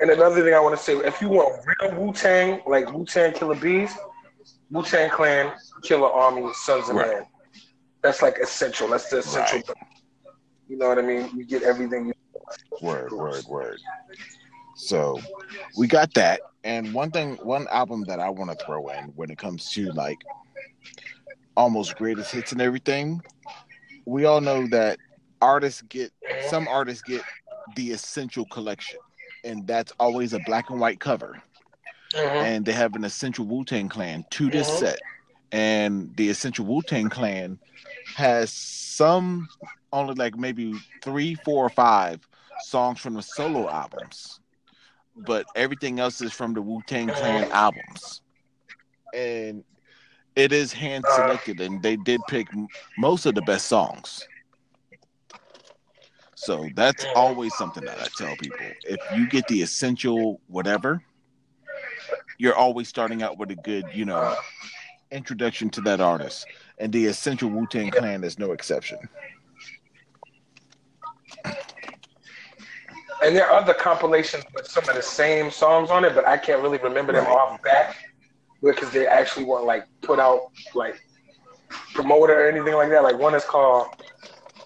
And 0.00 0.10
another 0.10 0.42
thing 0.44 0.54
I 0.54 0.60
want 0.60 0.76
to 0.76 0.82
say, 0.82 0.94
if 0.94 1.20
you 1.20 1.28
want 1.28 1.64
real 1.80 1.94
Wu 1.94 2.12
Tang, 2.12 2.60
like 2.66 2.92
Wu 2.92 3.04
Tang 3.04 3.32
Killa 3.32 3.54
Bees, 3.54 3.96
Wu 4.70 4.82
Tang 4.82 5.10
Clan, 5.10 5.52
Killarmy, 5.82 6.52
Sons 6.54 6.88
of 6.88 6.96
Right. 6.96 7.08
Man. 7.08 7.26
That's 8.02 8.22
like 8.22 8.38
essential. 8.38 8.88
That's 8.88 9.10
the 9.10 9.18
essential 9.18 9.58
Right. 9.58 9.76
You 10.68 10.76
know 10.76 10.88
what 10.88 10.98
I 10.98 11.02
mean? 11.02 11.30
You 11.36 11.44
get 11.44 11.62
everything. 11.62 12.06
You, 12.06 12.14
word, 12.80 13.12
word, 13.12 13.44
word. 13.46 13.80
So 14.76 15.20
we 15.76 15.86
got 15.86 16.14
that, 16.14 16.40
and 16.62 16.92
one 16.94 17.10
thing, 17.10 17.36
one 17.42 17.66
album 17.68 18.04
that 18.04 18.20
I 18.20 18.28
want 18.28 18.56
to 18.56 18.64
throw 18.64 18.88
in 18.88 19.06
when 19.16 19.30
it 19.30 19.38
comes 19.38 19.70
to 19.72 19.90
like 19.92 20.18
almost 21.56 21.96
greatest 21.96 22.32
hits 22.32 22.52
and 22.52 22.60
everything. 22.60 23.20
We 24.06 24.24
all 24.24 24.40
know 24.40 24.66
that 24.68 24.98
artists 25.40 25.82
get 25.82 26.12
some 26.48 26.68
artists 26.68 27.02
get 27.02 27.22
the 27.76 27.90
essential 27.90 28.44
collection, 28.46 29.00
and 29.44 29.66
that's 29.66 29.92
always 29.98 30.32
a 30.32 30.38
black 30.40 30.70
and 30.70 30.80
white 30.80 31.00
cover. 31.00 31.42
Mhm. 32.14 32.42
and 32.42 32.64
they 32.64 32.72
have 32.72 32.94
an 32.96 33.04
essential 33.04 33.44
Wu 33.44 33.64
Tang 33.64 33.88
Clan 33.88 34.24
to 34.30 34.48
this 34.48 34.68
Mhm. 34.70 34.78
set, 34.78 35.00
and 35.52 36.16
the 36.16 36.30
essential 36.30 36.64
Wu 36.64 36.80
Tang 36.80 37.10
Clan 37.10 37.58
has 38.14 38.50
some 38.50 39.46
only 39.92 40.14
like 40.14 40.36
maybe 40.36 40.74
three, 41.02 41.34
four, 41.34 41.66
or 41.66 41.70
five 41.70 42.26
songs 42.62 43.00
from 43.00 43.14
the 43.14 43.22
solo 43.22 43.68
albums, 43.68 44.40
but 45.16 45.46
everything 45.54 46.00
else 46.00 46.20
is 46.20 46.32
from 46.32 46.54
the 46.54 46.62
Wu 46.62 46.82
Tang 46.86 47.08
Clan 47.08 47.44
uh-huh. 47.44 47.54
albums, 47.54 48.22
and 49.14 49.64
it 50.36 50.52
is 50.52 50.72
hand 50.72 51.04
selected, 51.14 51.60
and 51.60 51.82
they 51.82 51.96
did 51.96 52.20
pick 52.28 52.48
most 52.96 53.26
of 53.26 53.34
the 53.34 53.42
best 53.42 53.66
songs. 53.66 54.26
So 56.34 56.68
that's 56.76 57.04
always 57.16 57.52
something 57.56 57.84
that 57.84 57.98
I 57.98 58.06
tell 58.16 58.36
people. 58.36 58.66
If 58.84 59.00
you 59.12 59.28
get 59.28 59.48
the 59.48 59.60
essential 59.60 60.40
whatever, 60.46 61.02
you're 62.38 62.54
always 62.54 62.88
starting 62.88 63.22
out 63.24 63.38
with 63.38 63.50
a 63.50 63.56
good, 63.56 63.86
you 63.92 64.04
know, 64.04 64.36
introduction 65.10 65.68
to 65.70 65.80
that 65.82 66.00
artist. 66.00 66.46
And 66.78 66.92
the 66.92 67.06
essential 67.06 67.50
Wu 67.50 67.66
Tang 67.66 67.90
Clan 67.90 68.22
is 68.22 68.38
no 68.38 68.52
exception. 68.52 68.98
And 73.22 73.34
there 73.34 73.46
are 73.50 73.60
other 73.60 73.74
compilations 73.74 74.44
with 74.54 74.66
some 74.66 74.88
of 74.88 74.94
the 74.94 75.02
same 75.02 75.50
songs 75.50 75.90
on 75.90 76.04
it, 76.04 76.14
but 76.14 76.26
I 76.26 76.36
can't 76.36 76.62
really 76.62 76.78
remember 76.78 77.12
them 77.12 77.26
off 77.26 77.60
back 77.62 77.96
because 78.62 78.90
they 78.90 79.06
actually 79.06 79.44
weren't 79.44 79.66
like 79.66 79.86
put 80.02 80.18
out 80.20 80.50
like 80.74 81.00
promoted 81.94 82.36
or 82.36 82.48
anything 82.48 82.74
like 82.74 82.90
that. 82.90 83.02
Like 83.02 83.18
one 83.18 83.34
is 83.34 83.44
called 83.44 83.88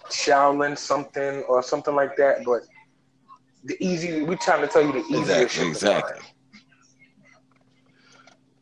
Shaolin 0.09 0.77
something 0.77 1.43
or 1.43 1.63
something 1.63 1.95
like 1.95 2.15
that. 2.17 2.43
But 2.45 2.61
the 3.63 3.75
easy, 3.83 4.21
we 4.23 4.35
trying 4.35 4.61
to 4.61 4.67
tell 4.67 4.83
you 4.83 4.91
the 4.91 5.05
easiest 5.09 5.57
Exactly, 5.57 5.67
exactly. 5.69 6.21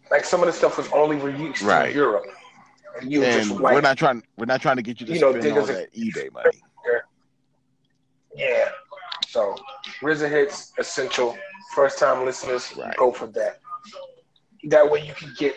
Like 0.09 0.25
some 0.25 0.41
of 0.41 0.47
the 0.47 0.53
stuff 0.53 0.77
was 0.77 0.89
only 0.91 1.17
released 1.17 1.63
Right. 1.63 1.89
in 1.89 1.95
Europe, 1.95 2.25
and 2.99 3.11
you 3.11 3.23
And 3.23 3.33
just 3.33 3.59
like, 3.59 3.73
we're 3.75 3.81
not 3.81 3.97
trying 3.97 4.23
we're 4.37 4.45
not 4.45 4.61
trying 4.61 4.75
to 4.75 4.81
get 4.81 4.99
you 4.99 5.07
to 5.07 5.13
You 5.13 5.19
know, 5.21 5.31
spend 5.39 5.57
all 5.57 5.65
that 5.65 5.93
eBay 5.93 6.31
money. 6.31 6.61
yeah. 8.35 8.69
So 9.31 9.55
RZA 10.01 10.29
hits 10.29 10.73
essential. 10.77 11.37
First 11.73 11.99
time 11.99 12.25
listeners, 12.25 12.75
Right. 12.75 12.97
go 12.97 13.11
for 13.13 13.27
that. 13.27 13.59
That 14.65 14.89
way 14.91 15.05
you 15.05 15.13
can 15.13 15.33
get 15.37 15.55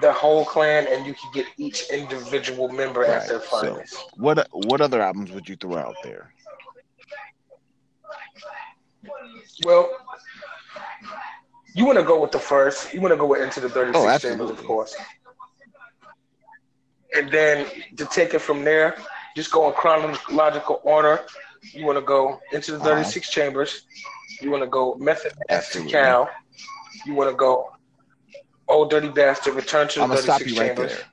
the 0.00 0.12
whole 0.12 0.44
clan 0.46 0.86
and 0.88 1.06
you 1.06 1.14
can 1.14 1.30
get 1.32 1.46
each 1.58 1.90
individual 1.90 2.68
member 2.70 3.04
at 3.04 3.20
Right. 3.20 3.28
their 3.28 3.40
So 3.40 3.74
finest. 3.74 3.96
what 4.16 4.48
what 4.52 4.80
other 4.80 5.02
albums 5.02 5.30
would 5.32 5.48
you 5.48 5.56
throw 5.56 5.76
out 5.76 5.96
there? 6.02 6.32
Well, 9.64 9.90
you 11.74 11.84
want 11.84 11.98
to 11.98 12.04
go 12.04 12.20
with 12.20 12.32
the 12.32 12.38
first. 12.38 12.92
You 12.94 13.00
want 13.00 13.12
to 13.12 13.16
go 13.16 13.26
with 13.26 13.42
Into 13.42 13.60
the 13.60 13.68
36 13.68 13.98
Oh, 13.98 14.18
Chambers, 14.18 14.50
of 14.50 14.64
course. 14.64 14.96
And 17.14 17.30
then 17.30 17.66
to 17.96 18.06
take 18.06 18.34
it 18.34 18.40
from 18.40 18.64
there, 18.64 18.96
just 19.36 19.50
go 19.50 19.68
in 19.68 19.74
chronological 19.74 20.80
order. 20.84 21.20
You 21.62 21.84
want 21.86 21.98
to 21.98 22.02
go 22.04 22.40
Into 22.52 22.72
the 22.72 22.78
Uh-huh. 22.78 22.94
36 22.94 23.30
Chambers. 23.30 23.82
You 24.40 24.50
want 24.50 24.62
to 24.62 24.68
go 24.68 24.94
Method 24.96 25.32
to 25.32 25.44
Absolutely. 25.50 25.92
Cal. 25.92 26.28
You 27.04 27.14
want 27.14 27.30
to 27.30 27.36
go 27.36 27.70
Old 28.68 28.90
Dirty 28.90 29.08
Bastard, 29.08 29.54
Return 29.54 29.88
to 29.88 29.98
the 29.98 30.02
I'm 30.04 30.08
gonna 30.08 30.20
36 30.22 30.22
stop 30.22 30.46
you 30.46 30.60
right 30.60 30.68
Chambers. 30.76 30.92
there. 30.96 31.04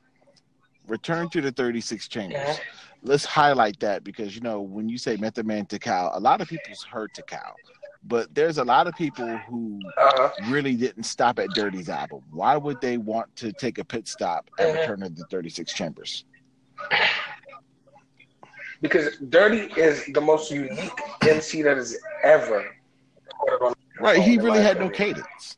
Return 0.87 1.29
to 1.29 1.41
the 1.41 1.51
36 1.51 2.07
Chambers. 2.07 2.59
Let's 3.03 3.25
highlight 3.25 3.79
that 3.81 4.03
because 4.03 4.35
you 4.35 4.41
know 4.41 4.61
when 4.61 4.87
you 4.89 4.97
say 4.97 5.17
Method 5.17 5.45
Man 5.45 5.65
Tical, 5.65 6.15
a 6.15 6.19
lot 6.19 6.41
of 6.41 6.47
people's 6.47 6.83
heard 6.83 7.13
Tical 7.13 7.55
but 8.03 8.33
there's 8.33 8.57
a 8.57 8.63
lot 8.63 8.87
of 8.87 8.95
people 8.95 9.39
who 9.39 9.81
Uh-huh. 9.97 10.29
really 10.49 10.75
didn't 10.75 11.03
stop 11.03 11.39
at 11.39 11.51
Dirty's 11.51 11.89
album. 11.89 12.21
Why 12.31 12.55
would 12.55 12.79
they 12.79 12.97
want 12.97 13.35
to 13.37 13.51
take 13.51 13.79
a 13.79 13.83
pit 13.83 14.07
stop 14.07 14.49
at 14.59 14.67
Mhm. 14.69 14.73
Return 14.73 15.03
of 15.03 15.15
the 15.15 15.25
36 15.25 15.73
Chambers? 15.73 16.23
Because 18.81 19.17
Dirty 19.29 19.71
is 19.79 20.05
the 20.13 20.21
most 20.21 20.51
unique 20.51 20.99
MC 21.27 21.61
that 21.63 21.77
has 21.77 21.97
ever. 22.23 22.65
recorded 23.25 23.65
on 23.65 23.73
the 23.97 24.03
Right, 24.03 24.21
he 24.21 24.37
really 24.37 24.61
had 24.61 24.79
no 24.79 24.89
cadence. 24.89 25.57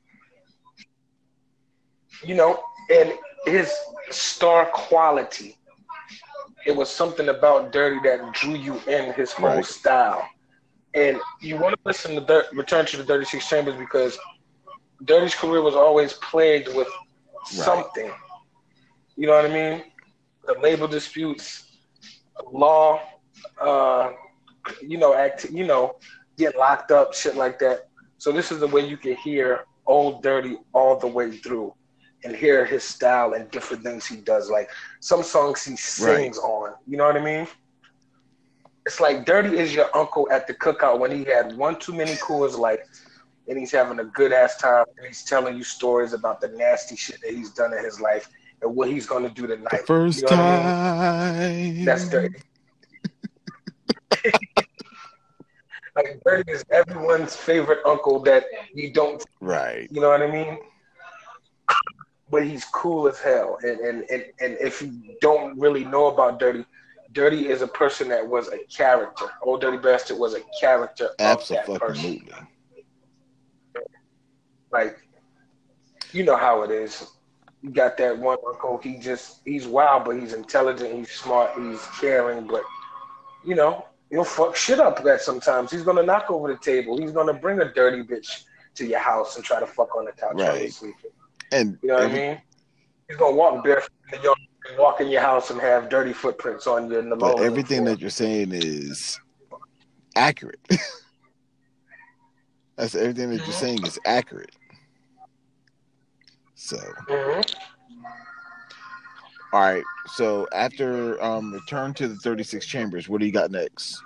You 2.24 2.36
know, 2.36 2.64
and 2.90 3.14
his 3.46 3.72
star 4.10 4.66
quality. 4.68 5.58
It 6.66 6.76
was 6.76 6.90
something 6.90 7.30
about 7.30 7.72
Dirty 7.72 8.00
that 8.08 8.34
drew 8.34 8.56
you 8.56 8.76
in 8.88 9.14
his 9.14 9.32
whole 9.32 9.50
Right. 9.50 9.66
style. 9.66 10.28
And 10.94 11.20
you 11.42 11.58
want 11.58 11.76
to 11.76 11.80
listen 11.86 12.16
to 12.16 12.22
Dir- 12.22 12.48
Return 12.54 12.86
to 12.88 12.98
the 12.98 13.04
36 13.06 13.48
Chambers 13.48 13.76
because 13.76 14.18
Dirty's 15.06 15.36
career 15.36 15.62
was 15.62 15.76
always 15.76 16.14
plagued 16.14 16.74
with 16.76 16.88
something. 17.46 18.12
You 19.16 19.28
know 19.28 19.34
what 19.34 19.46
I 19.46 19.54
mean? 19.54 19.84
The 20.46 20.56
label 20.60 20.88
disputes, 20.88 21.69
law, 22.52 23.02
uh, 23.60 24.12
you 24.82 24.98
know, 24.98 25.14
act, 25.14 25.50
you 25.52 25.66
know, 25.66 25.96
get 26.38 26.58
locked 26.58 26.92
up, 26.92 27.14
shit 27.14 27.36
like 27.36 27.60
that. 27.60 27.90
So 28.18 28.32
this 28.32 28.52
is 28.52 28.60
the 28.60 28.68
way 28.68 28.86
you 28.88 28.98
can 28.98 29.16
hear 29.16 29.66
Old 29.86 30.22
Dirty 30.24 30.58
all 30.74 30.98
the 30.98 31.08
way 31.08 31.32
through, 31.32 31.74
and 32.24 32.36
hear 32.36 32.66
his 32.66 32.84
style 32.84 33.34
and 33.34 33.50
different 33.52 33.84
things 33.84 34.06
he 34.06 34.18
does. 34.18 34.50
Like 34.50 34.70
some 35.00 35.24
songs 35.24 35.64
he 35.64 35.76
sings 35.76 36.38
on. 36.38 36.74
You 36.88 36.98
know 36.98 37.06
what 37.06 37.16
I 37.16 37.24
mean? 37.24 37.48
It's 38.86 39.00
like 39.00 39.26
Dirty 39.26 39.58
is 39.58 39.74
your 39.74 39.96
uncle 39.96 40.28
at 40.32 40.48
the 40.48 40.54
cookout 40.54 41.00
when 41.00 41.12
he 41.12 41.24
had 41.24 41.56
one 41.56 41.78
too 41.80 41.94
many 41.94 42.14
Coors 42.14 42.58
Light, 42.58 42.80
and 43.48 43.58
he's 43.58 43.72
having 43.72 44.00
a 44.00 44.06
good 44.06 44.32
ass 44.32 44.58
time, 44.58 44.86
and 44.98 45.08
he's 45.08 45.24
telling 45.24 45.56
you 45.58 45.64
stories 45.64 46.14
about 46.14 46.42
the 46.42 46.50
nasty 46.50 46.96
shit 46.96 47.20
that 47.22 47.34
he's 47.34 47.52
done 47.52 47.74
in 47.74 47.84
his 47.84 48.00
life 48.00 48.30
and 48.62 48.76
what 48.76 48.90
he's 48.90 49.06
gonna 49.06 49.30
do 49.30 49.48
tonight. 49.48 49.70
The 49.72 49.78
first 49.78 50.18
You 50.20 50.24
know 50.30 50.38
what 50.38 50.40
I 50.40 51.52
mean? 51.64 51.76
time. 51.78 51.86
That's 51.86 52.10
dirty. 52.10 52.40
like 55.96 56.20
dirty 56.26 56.52
is 56.52 56.64
everyone's 56.72 57.36
favorite 57.36 57.80
uncle 57.86 58.20
that 58.22 58.46
you 58.74 58.92
don't 58.94 59.24
Right. 59.42 59.88
you 59.92 60.02
know 60.02 60.10
what 60.10 60.22
I 60.22 60.28
mean? 60.28 60.60
But 62.32 62.46
he's 62.46 62.66
cool 62.66 63.08
as 63.08 63.20
hell. 63.20 63.58
And 63.64 63.80
and, 63.80 64.04
and, 64.12 64.24
and 64.40 64.58
if 64.60 64.82
you 64.82 64.94
don't 65.20 65.58
really 65.60 65.84
know 65.84 66.08
about 66.08 66.40
Dirty, 66.40 66.64
Dirty 67.12 67.48
is 67.48 67.64
a 67.64 67.68
person 67.68 68.08
that 68.10 68.28
was 68.28 68.50
a 68.50 68.60
character. 68.66 69.26
Old 69.42 69.62
Dirty 69.62 69.78
Bastard 69.78 70.20
was 70.20 70.36
a 70.36 70.42
character 70.60 71.06
of 71.06 71.48
that 71.48 71.66
person. 71.66 71.88
Absolutely. 71.90 72.34
Like, 74.72 75.00
you 76.12 76.24
know 76.24 76.36
how 76.38 76.62
it 76.62 76.70
is. 76.70 77.08
You 77.62 77.72
got 77.72 77.98
that 77.98 78.18
one 78.18 78.38
uncle. 78.48 78.78
He 78.78 78.98
just 78.98 79.42
he's 79.46 79.68
wild, 79.68 80.06
but 80.06 80.20
he's 80.20 80.34
intelligent. 80.34 80.94
He's 80.96 81.12
smart. 81.12 81.52
He's 81.58 81.86
caring. 82.00 82.48
But 82.48 82.64
you 83.46 83.56
know 83.56 83.86
he'll 84.10 84.24
fuck 84.24 84.56
shit 84.56 84.80
up. 84.80 85.04
That 85.04 85.22
sometimes 85.22 85.72
he's 85.72 85.84
gonna 85.84 86.04
knock 86.04 86.30
over 86.32 86.48
the 86.52 86.60
table. 86.60 86.98
He's 86.98 87.12
gonna 87.12 87.34
bring 87.34 87.60
a 87.60 87.72
dirty 87.74 88.04
bitch 88.04 88.44
to 88.76 88.86
your 88.86 89.00
house 89.00 89.36
and 89.36 89.44
try 89.44 89.60
to 89.60 89.68
fuck 89.68 89.96
on 89.98 90.06
the 90.06 90.12
couch 90.14 90.36
while 90.36 90.58
you're 90.58 90.70
sleeping. 90.70 91.12
And 91.52 91.78
You 91.82 91.90
know 91.90 91.96
what 91.96 92.04
I 92.04 92.08
mean? 92.14 92.42
He's 93.10 93.18
gonna 93.18 93.36
walk 93.36 93.64
barefoot 93.64 93.90
in 94.14 94.20
the 94.20 94.24
yard, 94.24 94.38
walk 94.78 95.02
in 95.02 95.10
your 95.10 95.22
house 95.22 95.50
and 95.50 95.60
have 95.60 95.90
dirty 95.90 96.14
footprints 96.14 96.66
on 96.68 96.90
you 96.90 97.00
in 97.00 97.10
the 97.10 97.16
but 97.16 97.40
everything 97.40 97.84
that 97.86 98.00
you're 98.00 98.10
saying 98.10 98.52
is 98.54 99.20
accurate. 100.16 100.60
That's 102.78 102.96
everything 102.96 103.32
that 103.32 103.46
you're 103.46 103.48
Mhm. 103.48 103.60
saying 103.60 103.84
is 103.86 104.00
accurate. 104.06 104.56
So, 106.62 106.76
Mhm. 107.08 107.56
all 109.54 109.62
right. 109.62 109.84
So 110.08 110.46
after 110.54 111.22
um 111.24 111.54
return 111.54 111.94
to 111.94 112.10
the 112.10 112.18
36 112.18 112.66
chambers, 112.66 113.08
what 113.08 113.22
do 113.22 113.26
you 113.26 113.32
got 113.32 113.50
next? 113.50 114.04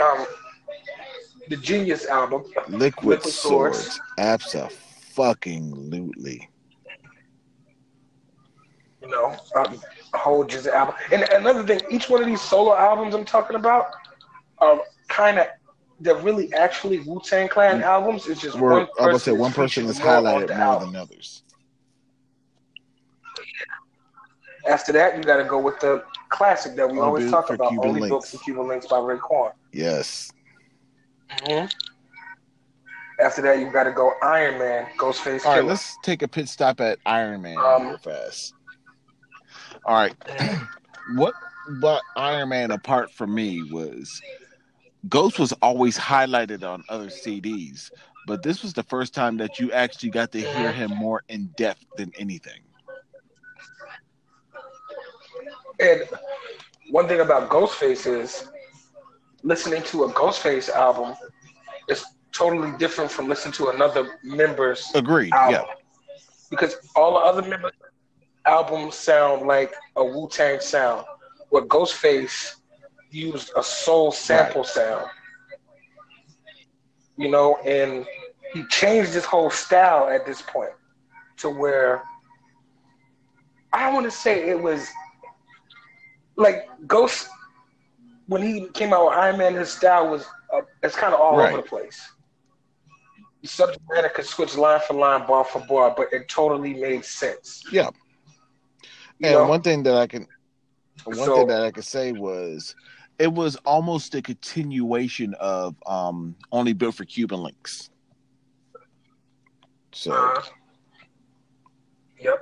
Um, 0.00 0.26
the 1.48 1.56
Genius 1.56 2.06
album. 2.06 2.44
Liquid, 2.68 3.18
Liquid 3.18 3.32
swords. 3.32 3.78
Swords. 3.78 4.00
Absolutely. 4.18 4.74
you 9.02 9.08
know, 9.08 9.34
um, 9.54 9.80
whole 10.12 10.44
Jizz 10.44 10.66
album. 10.66 10.94
And 11.12 11.22
another 11.30 11.62
thing, 11.64 11.80
each 11.90 12.10
one 12.10 12.20
of 12.20 12.26
these 12.26 12.40
solo 12.40 12.76
albums 12.76 13.14
I'm 13.14 13.24
talking 13.24 13.56
about 13.56 13.92
are 14.58 14.80
kind 15.08 15.38
of 15.38 15.46
they're 16.00 16.16
really 16.16 16.52
actually 16.54 17.00
Wu 17.00 17.20
Tang 17.24 17.48
Clan 17.48 17.82
albums. 17.82 18.26
is 18.26 18.40
just 18.40 18.58
We're, 18.58 18.72
one 18.80 18.88
I 18.98 19.06
was 19.08 19.22
say 19.22 19.30
person 19.32 19.38
one 19.40 19.52
person 19.52 19.86
is 19.86 19.98
highlighted 20.00 20.48
more 20.48 20.56
album. 20.58 20.92
than 20.92 21.00
others. 21.02 21.42
After 24.68 24.92
that, 24.92 25.16
you 25.16 25.22
got 25.24 25.36
to 25.38 25.44
go 25.44 25.58
with 25.58 25.80
the 25.80 26.04
classic 26.28 26.76
that 26.76 26.86
we 26.86 26.98
Only 26.98 27.02
always 27.02 27.30
talk 27.30 27.50
about, 27.50 27.70
Cuban 27.70 27.88
"Only 27.88 28.00
Links. 28.10 28.30
for 28.30 28.38
Cuban 28.38 28.68
Links" 28.68 28.86
by 28.86 28.96
Raekwon. 28.96 29.52
Yes. 29.72 30.30
After 33.20 33.42
that, 33.42 33.58
you 33.58 33.70
got 33.70 33.84
to 33.84 33.92
go 33.92 34.12
Iron 34.22 34.58
Man, 34.58 34.86
Ghostface 34.98 35.44
All 35.44 35.52
right, 35.52 35.56
Killer. 35.58 35.62
let's 35.62 35.96
take 36.02 36.22
a 36.22 36.28
pit 36.28 36.48
stop 36.48 36.80
at 36.80 36.98
Iron 37.06 37.42
Man 37.42 37.58
Um, 37.58 37.88
real 37.88 37.98
fast. 37.98 38.54
All 39.86 39.94
right, 39.96 40.14
what 41.14 41.34
but 41.80 42.02
Iron 42.16 42.48
Man 42.50 42.70
apart 42.70 43.10
from 43.12 43.34
me 43.34 43.62
was 43.70 44.20
Ghost 45.08 45.38
was 45.38 45.52
always 45.62 45.96
highlighted 45.96 46.62
on 46.62 46.84
other 46.88 47.06
CDs, 47.06 47.90
but 48.26 48.42
this 48.42 48.62
was 48.62 48.74
the 48.74 48.82
first 48.82 49.14
time 49.14 49.36
that 49.38 49.58
you 49.58 49.72
actually 49.72 50.10
got 50.10 50.30
to 50.32 50.40
hear 50.40 50.72
him 50.72 50.90
more 50.90 51.22
in 51.28 51.46
depth 51.56 51.84
than 51.96 52.12
anything. 52.18 52.60
And 55.80 56.02
one 56.90 57.08
thing 57.08 57.20
about 57.20 57.48
Ghostface 57.48 58.06
is 58.06 58.48
listening 59.42 59.82
to 59.84 60.04
a 60.04 60.12
Ghostface 60.12 60.68
album 60.68 61.14
is 61.88 62.04
totally 62.32 62.76
different 62.76 63.10
from 63.10 63.28
listening 63.28 63.52
to 63.54 63.68
another 63.70 64.18
member's 64.22 64.90
Agreed. 64.94 65.32
album. 65.32 65.66
Yeah. 65.66 65.74
Because 66.50 66.76
all 66.94 67.14
the 67.14 67.20
other 67.20 67.48
members' 67.48 67.72
albums 68.44 68.96
sound 68.96 69.46
like 69.46 69.72
a 69.96 70.04
Wu 70.04 70.28
Tang 70.28 70.60
sound, 70.60 71.06
where 71.48 71.62
Ghostface 71.62 72.56
used 73.10 73.50
a 73.56 73.62
soul 73.62 74.12
sample 74.12 74.64
sound. 74.64 75.06
You 77.16 77.30
know, 77.30 77.56
and 77.58 78.06
he 78.54 78.64
changed 78.68 79.12
his 79.12 79.24
whole 79.24 79.50
style 79.50 80.08
at 80.08 80.24
this 80.26 80.40
point 80.42 80.70
to 81.38 81.50
where 81.50 82.02
I 83.72 83.92
want 83.92 84.04
to 84.06 84.10
say 84.10 84.48
it 84.48 84.60
was 84.60 84.88
like 86.36 86.68
Ghost 86.86 87.28
when 88.26 88.42
he 88.42 88.68
came 88.68 88.92
out 88.92 89.06
with 89.06 89.14
Iron 89.14 89.38
Man. 89.38 89.54
His 89.54 89.70
style 89.70 90.08
was 90.10 90.24
uh, 90.52 90.62
it's 90.82 90.96
kind 90.96 91.14
of 91.14 91.20
all 91.20 91.36
Right. 91.36 91.52
over 91.52 91.62
the 91.62 91.68
place. 91.68 92.00
The 93.42 93.48
subject 93.48 93.82
matter 93.92 94.08
could 94.08 94.26
switch 94.26 94.56
line 94.56 94.80
for 94.86 94.94
line, 94.94 95.26
bar 95.26 95.44
for 95.44 95.60
bar, 95.68 95.94
but 95.96 96.12
it 96.12 96.28
totally 96.28 96.74
made 96.74 97.04
sense. 97.04 97.62
Yeah. 97.72 97.90
You 99.18 99.28
And 99.28 99.34
know? 99.34 99.46
one 99.48 99.62
thing 99.62 99.82
that 99.84 99.94
I 99.94 100.06
can 100.06 100.26
one 101.04 101.16
So- 101.16 101.36
thing 101.36 101.46
that 101.48 101.62
I 101.62 101.70
could 101.70 101.84
say 101.84 102.12
was 102.12 102.74
it 103.20 103.32
was 103.34 103.56
almost 103.66 104.16
a 104.16 104.22
continuation 104.22 105.34
of 105.40 105.76
um 105.86 106.36
only 106.52 106.74
built 106.74 106.96
for 106.96 107.06
Cuban 107.06 107.42
links. 107.42 107.90
So 109.92 110.12
Uh, 110.12 110.42
yep. 112.18 112.38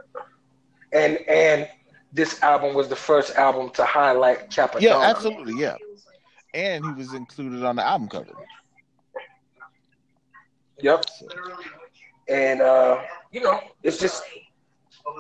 And 0.93 1.19
and 1.29 1.69
this 2.13 2.43
album 2.43 2.75
was 2.75 2.89
the 2.89 2.97
first 2.97 3.37
album 3.37 3.71
to 3.73 3.85
highlight 3.85 4.51
Cappadonna. 4.51 4.83
yeah, 4.83 4.99
absolutely, 5.01 5.55
yeah. 5.59 5.77
And 6.55 6.85
he 6.85 6.93
was 6.93 7.13
included 7.15 7.65
on 7.65 7.77
the 7.77 7.85
album 7.87 8.09
cover. 8.09 8.35
Yep. 10.81 11.05
So, 11.11 11.27
And 12.29 12.63
uh, 12.63 13.03
you 13.33 13.41
know, 13.43 13.61
it's 13.83 13.99
just 13.99 14.23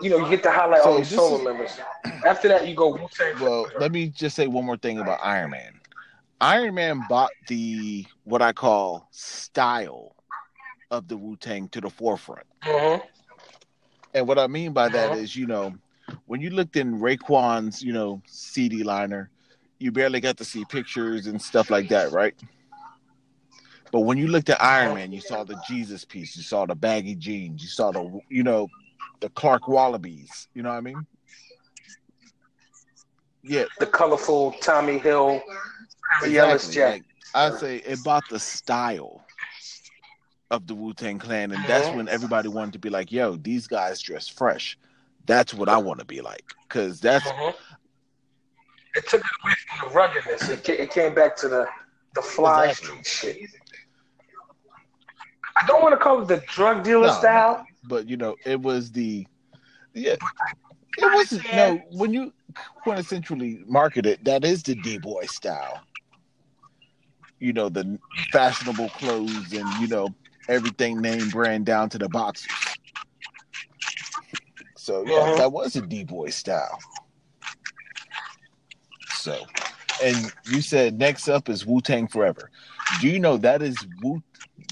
you 0.02 0.11
know, 0.11 0.18
you 0.18 0.28
get 0.28 0.42
to 0.45 0.50
highlight 0.50 0.83
So 0.83 0.90
all 0.92 0.99
these 0.99 1.09
solo 1.11 1.38
is- 1.38 1.45
members. 1.45 1.78
After 2.25 2.49
that, 2.49 2.66
you 2.66 2.75
go 2.75 2.88
Wu 2.88 3.09
Tang. 3.16 3.40
well, 3.40 3.68
let 3.78 3.92
me 3.92 4.09
just 4.09 4.35
say 4.37 4.47
one 4.47 4.64
more 4.64 4.76
thing 4.76 4.99
about 4.99 5.21
Iron 5.23 5.50
Man. 5.50 5.80
Iron 6.40 6.75
Man 6.75 7.00
brought 7.09 7.30
the 7.47 8.07
what 8.25 8.42
I 8.42 8.52
call 8.52 9.09
style 9.11 10.14
of 10.90 11.09
the 11.09 11.16
Wu 11.16 11.37
Tang 11.37 11.68
to 11.71 11.80
the 11.80 11.90
forefront. 11.90 12.47
Mhm. 12.64 13.02
And 14.14 14.26
what 14.26 14.38
I 14.38 14.47
mean 14.47 14.73
by 14.73 14.88
that 14.88 15.11
Uh-huh. 15.11 15.18
is, 15.18 15.37
you 15.37 15.47
know, 15.47 15.75
when 16.26 16.40
you 16.40 16.50
looked 16.50 16.76
in 16.76 16.99
Raekwon's, 17.00 17.83
you 17.83 17.92
know, 17.92 18.23
CD 18.26 18.83
liner, 18.83 19.30
you 19.78 19.92
barely 19.92 20.21
got 20.21 20.37
to 20.38 20.45
see 20.45 20.64
pictures 20.64 21.26
and 21.26 21.40
stuff 21.40 21.71
like 21.71 21.88
that, 21.88 22.11
right? 22.12 22.35
But 23.92 24.00
when 24.00 24.18
you 24.18 24.28
looked 24.28 24.50
at 24.50 24.62
Iron 24.62 24.95
Man, 24.95 25.12
you 25.12 25.21
saw 25.21 25.45
the 25.45 25.57
Jesus 25.66 26.04
piece, 26.04 26.37
you 26.37 26.42
saw 26.42 26.66
the 26.66 26.75
baggy 26.75 27.14
jeans, 27.14 27.62
you 27.62 27.68
saw 27.68 27.90
the 27.92 28.21
you 28.28 28.42
know 28.42 28.68
the 29.21 29.29
Clark 29.31 29.63
Wallabees. 29.65 30.49
You 30.55 30.63
know 30.63 30.71
what 30.71 30.77
I 30.77 30.81
mean? 30.81 31.07
Yeah, 33.43 33.65
The 33.79 33.87
colorful 33.87 34.53
Tommy 34.61 34.99
Hill, 34.99 35.43
exactly. 36.23 36.75
jacket. 36.75 37.05
Like, 37.35 37.53
I'd 37.53 37.59
say 37.59 37.77
it 37.77 38.03
bought 38.03 38.29
the 38.29 38.39
style 38.39 39.25
of 40.51 40.67
the 40.67 40.75
Wu 40.75 40.93
Tang 40.93 41.19
Clan, 41.19 41.53
and 41.53 41.63
that's 41.67 41.91
when 41.91 42.09
everybody 42.09 42.49
wanted 42.49 42.73
to 42.75 42.79
be 42.79 42.91
like, 42.91 43.13
"Yo, 43.13 43.37
these 43.37 43.67
guys 43.67 44.01
dress 44.01 44.29
fresh." 44.29 44.79
That's 45.27 45.53
what 45.55 45.69
I 45.69 45.77
want 45.77 45.99
to 46.01 46.05
be 46.07 46.21
like, 46.21 46.45
because 46.69 47.01
that's 47.01 47.27
Mhm. 47.27 47.55
It 48.97 49.07
took 49.07 49.21
it 49.21 49.31
away 49.45 49.55
from 49.69 49.89
the 49.89 49.95
ruggedness. 49.95 50.49
It, 50.49 50.69
it 50.69 50.91
came 50.91 51.15
back 51.15 51.37
to 51.37 51.49
the 51.49 51.69
the 52.15 52.23
fly 52.23 52.69
Exactly. 52.69 53.03
street 53.03 53.07
shit. 53.07 53.51
I 55.57 55.67
don't 55.67 55.83
want 55.83 55.93
to 55.93 55.99
call 55.99 56.23
it 56.23 56.29
the 56.29 56.39
drug 56.49 56.83
dealer 56.83 57.09
No. 57.09 57.13
style. 57.13 57.68
But 57.88 58.09
you 58.09 58.16
know, 58.16 58.37
it 58.45 58.61
was 58.61 58.92
the 58.92 59.26
yeah. 59.95 60.16
It 60.97 61.12
wasn't 61.12 61.52
no 61.52 61.78
when 61.90 62.12
you 62.12 62.33
quintessentially 62.85 63.66
market 63.66 64.07
it, 64.07 64.25
that 64.25 64.45
is 64.45 64.62
the 64.62 64.75
D 64.75 64.99
boy 64.99 65.26
style. 65.26 65.83
You 67.40 67.52
know, 67.52 67.68
the 67.68 67.99
fashionable 68.33 68.90
clothes 68.90 69.52
and 69.52 69.78
you 69.80 69.88
know 69.88 70.14
everything 70.49 71.00
name 71.00 71.30
brand 71.30 71.66
down 71.66 71.88
to 71.90 71.99
the 71.99 72.09
boxers. 72.09 72.78
So 74.76 75.04
yeah, 75.04 75.23
Uh-huh. 75.23 75.37
that 75.37 75.52
was 75.52 75.76
a 75.76 75.83
D 75.83 76.04
boy 76.04 76.30
style. 76.30 76.78
So, 79.11 79.47
and 80.02 80.33
you 80.45 80.61
said 80.62 80.99
next 80.99 81.28
up 81.28 81.49
is 81.49 81.66
Wu 81.66 81.80
Tang 81.80 82.09
Forever. 82.09 82.50
Do 82.97 83.09
you 83.09 83.18
know 83.21 83.37
that 83.38 83.62
is 83.62 83.87
Wu? 84.00 84.23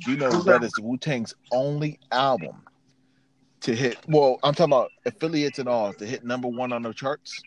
Do 0.02 0.12
you 0.12 0.16
know 0.16 0.42
that 0.42 0.62
is 0.62 0.78
Wu 0.78 0.96
Tang's 0.96 1.34
only 1.50 1.98
album 2.10 2.64
to 3.66 3.74
hit? 3.74 3.98
Well, 4.08 4.38
I'm 4.42 4.54
talking 4.54 4.72
about 4.72 4.90
affiliates 5.04 5.58
and 5.58 5.68
all 5.68 5.92
to 5.92 6.06
hit 6.06 6.24
number 6.24 6.48
one 6.48 6.72
on 6.72 6.82
the 6.82 6.94
charts. 6.94 7.42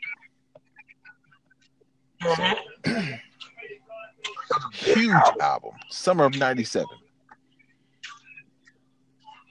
Huge 4.73 5.11
album, 5.39 5.71
summer 5.89 6.25
of 6.25 6.35
'97. 6.38 6.85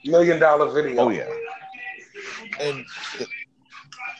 Million 0.05 0.39
dollar 0.39 0.69
video. 0.71 1.01
Oh 1.01 1.09
yeah, 1.09 1.27
and 2.59 2.85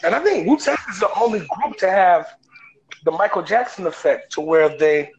And 0.04 0.16
I 0.16 0.20
think 0.20 0.48
Wu 0.48 0.58
Tang 0.58 0.78
is 0.90 1.00
the 1.00 1.10
only 1.20 1.40
group 1.40 1.78
to 1.78 1.90
have 1.90 2.28
the 3.06 3.12
Michael 3.12 3.44
Jackson 3.44 3.86
effect 3.86 4.32
to 4.34 4.42
where 4.42 4.76
they 4.78 5.12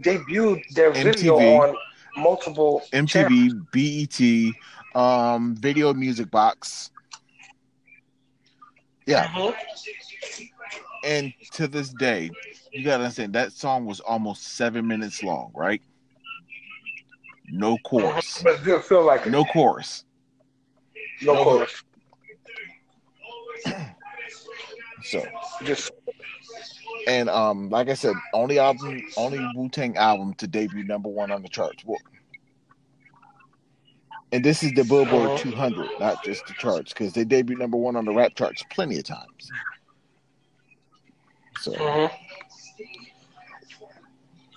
debuted 0.00 0.62
their 0.74 0.92
video 0.92 1.36
on 1.38 1.74
multiple 2.16 2.82
channels. 2.92 3.10
MTV, 3.10 3.66
BET, 3.72 4.54
um, 4.94 5.54
Video 5.56 5.92
Music 5.94 6.30
Box. 6.30 6.90
Yeah, 9.06 9.26
Mhm. 9.28 9.54
and 11.04 11.32
to 11.52 11.66
this 11.66 11.88
day, 11.90 12.30
you 12.72 12.84
gotta 12.84 13.02
understand 13.02 13.32
that 13.34 13.52
song 13.52 13.84
was 13.84 14.00
almost 14.00 14.54
seven 14.56 14.86
minutes 14.86 15.22
long, 15.22 15.50
right? 15.54 15.82
No 17.50 17.78
chorus, 17.78 18.40
But 18.42 18.66
it 18.66 18.84
feel 18.84 19.02
like 19.04 19.26
no 19.26 19.44
chorus. 19.44 20.04
no 21.20 21.34
no. 21.34 21.44
chorus. 21.44 21.82
So, 25.04 25.26
Just 25.64 25.90
and 27.08 27.28
um, 27.28 27.68
like 27.70 27.88
I 27.88 27.94
said, 27.94 28.14
only 28.32 28.60
album, 28.60 29.02
only 29.16 29.40
Wu 29.56 29.68
Tang 29.68 29.96
album 29.96 30.32
to 30.34 30.46
debut 30.46 30.84
number 30.84 31.08
one 31.08 31.32
on 31.32 31.42
the 31.42 31.48
charts. 31.48 31.84
Well, 31.84 31.98
and 34.32 34.44
this 34.44 34.62
is 34.62 34.72
the 34.72 34.84
Billboard 34.84 35.30
Uh-huh. 35.30 35.38
200, 35.38 35.88
not 36.00 36.24
just 36.24 36.46
the 36.46 36.54
charts, 36.54 36.92
because 36.92 37.12
they 37.12 37.24
debuted 37.24 37.58
number 37.58 37.76
one 37.76 37.96
on 37.96 38.04
the 38.04 38.12
rap 38.12 38.34
charts 38.34 38.64
plenty 38.70 38.98
of 38.98 39.04
times. 39.04 39.50
So, 41.60 41.72
mhm. 41.72 42.10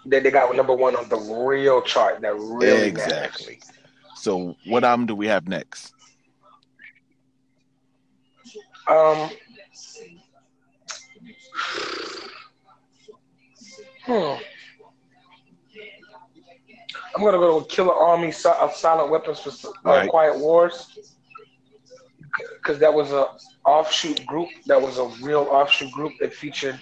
Then 0.07 0.23
they 0.23 0.31
got 0.31 0.55
number 0.55 0.73
one 0.73 0.95
on 0.95 1.09
the 1.09 1.17
real 1.17 1.81
chart. 1.81 2.21
That 2.21 2.35
really 2.35 2.91
matters. 2.91 3.05
exactly. 3.05 3.59
So, 4.15 4.55
what 4.65 4.83
album 4.83 5.07
do 5.07 5.15
we 5.15 5.27
have 5.27 5.47
next? 5.47 5.93
Um. 8.87 9.29
Hmm. 14.05 14.35
I'm 17.15 17.23
gonna 17.23 17.37
go 17.37 17.61
to 17.61 17.65
Killarmy 17.75 18.29
of 18.45 18.73
Silent 18.75 19.09
Weapons 19.09 19.39
for 19.39 19.49
uh, 19.49 19.71
Right. 19.83 20.09
Quiet 20.09 20.37
Wars 20.37 20.97
because 22.57 22.79
that 22.79 22.93
was 22.93 23.11
a 23.11 23.27
offshoot 23.65 24.25
group. 24.25 24.49
That 24.65 24.81
was 24.81 24.97
a 24.97 25.05
real 25.23 25.43
offshoot 25.43 25.91
group 25.91 26.13
that 26.19 26.33
featured 26.33 26.79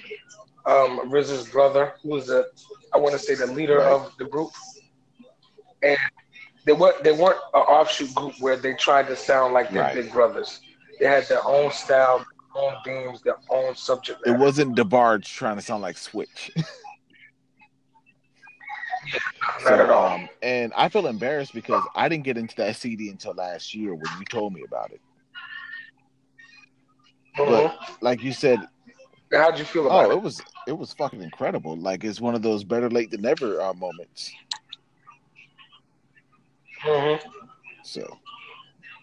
um, 0.65 1.11
RZA's 1.11 1.49
brother, 1.49 1.93
who 2.01 2.09
was 2.09 2.27
the 2.27 2.47
I 2.93 2.97
want 2.97 3.13
to 3.13 3.19
say 3.19 3.35
the 3.35 3.47
leader 3.47 3.77
Right. 3.79 3.91
of 3.91 4.11
the 4.17 4.25
group, 4.25 4.51
and 5.83 5.97
they 6.65 6.73
weren't 6.73 7.03
they 7.03 7.11
weren't 7.11 7.39
an 7.53 7.61
offshoot 7.61 8.13
group 8.15 8.33
where 8.39 8.55
they 8.57 8.73
tried 8.73 9.07
to 9.07 9.15
sound 9.15 9.53
like 9.53 9.69
their 9.71 9.83
Right. 9.83 9.95
big 9.95 10.11
brothers. 10.11 10.59
They 10.99 11.05
had 11.05 11.27
their 11.27 11.45
own 11.45 11.71
style, 11.71 12.19
their 12.53 12.63
own 12.63 12.75
themes, 12.85 13.21
their 13.21 13.37
own 13.49 13.75
subject 13.75 14.21
It 14.25 14.37
wasn't 14.37 14.75
DeBarge 14.75 15.25
trying 15.25 15.57
to 15.57 15.61
sound 15.61 15.81
like 15.83 15.97
Switch. 15.97 16.51
All. 19.65 20.05
Um, 20.05 20.29
and 20.41 20.73
I 20.75 20.89
feel 20.89 21.07
embarrassed 21.07 21.53
because 21.53 21.83
I 21.95 22.07
didn't 22.09 22.23
get 22.23 22.37
into 22.37 22.55
that 22.57 22.75
CD 22.75 23.09
until 23.09 23.33
last 23.33 23.73
year 23.73 23.93
when 23.93 24.03
you 24.19 24.25
told 24.25 24.53
me 24.53 24.63
about 24.65 24.91
it. 24.91 25.01
Mhm. 27.37 27.73
Like 28.01 28.21
you 28.23 28.31
said, 28.33 28.59
How'd 29.31 29.57
you 29.57 29.65
feel 29.65 29.87
about 29.87 30.05
oh, 30.05 30.11
it? 30.11 30.13
it 30.15 30.21
was 30.21 30.41
it 30.67 30.77
was 30.77 30.93
fucking 30.93 31.21
incredible. 31.21 31.75
Like 31.75 32.03
it's 32.03 32.21
one 32.21 32.35
of 32.35 32.41
those 32.43 32.63
better 32.63 32.89
late 32.89 33.09
than 33.11 33.21
never 33.21 33.59
uh, 33.61 33.73
moments. 33.73 34.31
Mhm. 36.83 37.19
So 37.83 38.19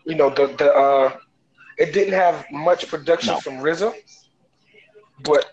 You 0.05 0.15
know 0.15 0.31
the 0.31 0.47
the 0.59 0.73
uh, 0.73 1.17
it 1.79 1.93
didn't 1.93 2.15
have 2.15 2.47
much 2.51 2.89
production 2.89 3.35
No. 3.35 3.41
from 3.41 3.55
RZA, 3.55 3.93
but 5.25 5.47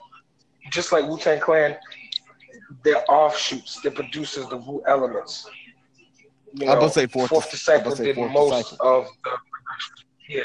just 0.71 0.91
like 0.91 1.05
Wu 1.07 1.17
Tang 1.17 1.39
Clan, 1.39 1.75
their 2.83 3.03
offshoots, 3.09 3.81
their 3.81 3.91
producers, 3.91 4.47
the 4.47 4.57
Wu 4.57 4.83
Elements. 4.87 5.49
You 6.53 6.69
I'm 6.69 6.79
gonna 6.79 6.89
say 6.91 7.07
Fourth- 7.07 7.29
Fourth 7.29 7.51
Disciple 7.51 7.93
did 7.95 8.15
Fourth 8.15 8.31
most 8.31 8.69
Disciple. 8.71 8.87
of 8.99 9.07
the. 9.23 9.31
Yeah. 10.29 10.43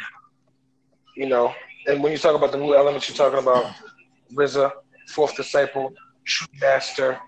You 1.17 1.27
know, 1.29 1.55
and 1.87 2.03
when 2.03 2.13
you 2.13 2.19
talk 2.19 2.35
about 2.37 2.53
the 2.53 2.59
Wu 2.59 2.75
Elements, 2.75 3.09
you're 3.09 3.17
talking 3.17 3.39
about 3.39 3.75
RZA, 4.35 4.73
Fourth 5.09 5.37
Disciple, 5.37 5.93
True 6.25 6.47
Master, 6.61 7.19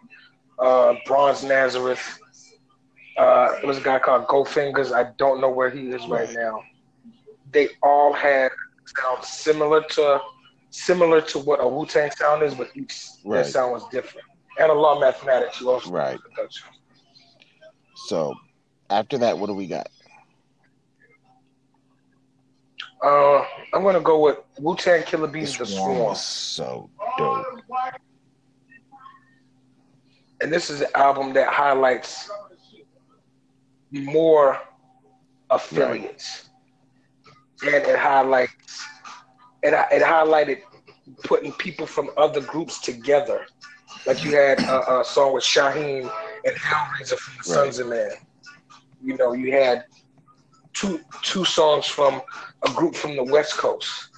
uh, 0.59 0.94
Bronze 1.07 1.44
Nazareth. 1.44 2.18
Uh, 3.16 3.52
there 3.59 3.66
was 3.66 3.78
a 3.78 3.83
guy 3.83 3.98
called 3.98 4.26
Goldfinghaz. 4.26 4.92
I 4.92 5.12
don't 5.18 5.40
know 5.40 5.50
where 5.50 5.70
he 5.70 5.88
is 5.90 6.07
right 6.07 6.26
Right. 6.26 6.35
now. 6.37 6.62
They 7.52 7.68
all 7.83 8.12
had 8.12 8.50
sound 8.87 9.24
similar 9.24 9.83
to 9.83 10.20
similar 10.70 11.20
to 11.20 11.38
what 11.38 11.62
a 11.62 11.68
Wu 11.68 11.87
Tang 11.87 12.11
sound 12.11 12.42
is, 12.42 12.54
but 12.54 12.68
each 12.74 13.07
their 13.24 13.44
sound 13.44 13.70
was 13.72 13.87
different. 13.90 14.26
And 14.59 14.71
Allah 14.71 15.01
Mathematics, 15.01 15.61
you 15.61 15.71
also 15.71 15.90
Right. 15.90 16.19
so 18.07 18.35
after 18.90 19.19
that, 19.19 19.38
what 19.38 19.47
do 19.47 19.55
we 19.55 19.67
got? 19.67 19.88
Uh, 23.03 23.45
I'm 23.75 23.83
gonna 23.83 24.01
go 24.01 24.21
with 24.21 24.38
Wu 24.59 24.77
Tang 24.77 25.03
Killa 25.03 25.29
Bees, 25.29 25.59
The 25.59 25.67
Swarm 25.67 26.14
so 26.14 26.88
dope. 27.19 27.45
and 30.40 30.53
this 30.53 30.71
is 30.71 30.81
an 30.81 30.88
album 30.95 31.33
that 31.35 31.49
highlights 31.53 32.31
more 33.90 34.59
affiliates, 35.51 36.49
and 37.62 37.75
it 37.75 37.99
highlights 37.99 38.87
it, 39.62 39.75
it 39.93 40.03
highlighted 40.03 40.62
putting 41.25 41.53
people 41.53 41.87
from 41.87 42.11
other 42.17 42.40
groups 42.40 42.81
together. 42.81 43.47
Like 44.07 44.25
you 44.25 44.37
had 44.37 44.61
a, 44.61 45.03
song 45.05 45.35
with 45.35 45.45
Shaheen 45.45 46.11
and 46.45 46.57
Hell 46.57 46.88
Razah 46.99 47.17
from 47.17 47.35
the 47.35 47.38
Right. 47.38 47.73
Sunz 47.73 47.79
of 47.79 47.88
Man. 47.88 48.11
You 49.03 49.17
know, 49.17 49.33
you 49.33 49.53
had 49.53 49.85
two 50.73 51.01
two 51.23 51.45
songs 51.45 51.87
from 51.87 52.23
a 52.67 52.71
group 52.71 52.95
from 52.95 53.17
the 53.17 53.25
West 53.25 53.57
Coast, 53.57 54.11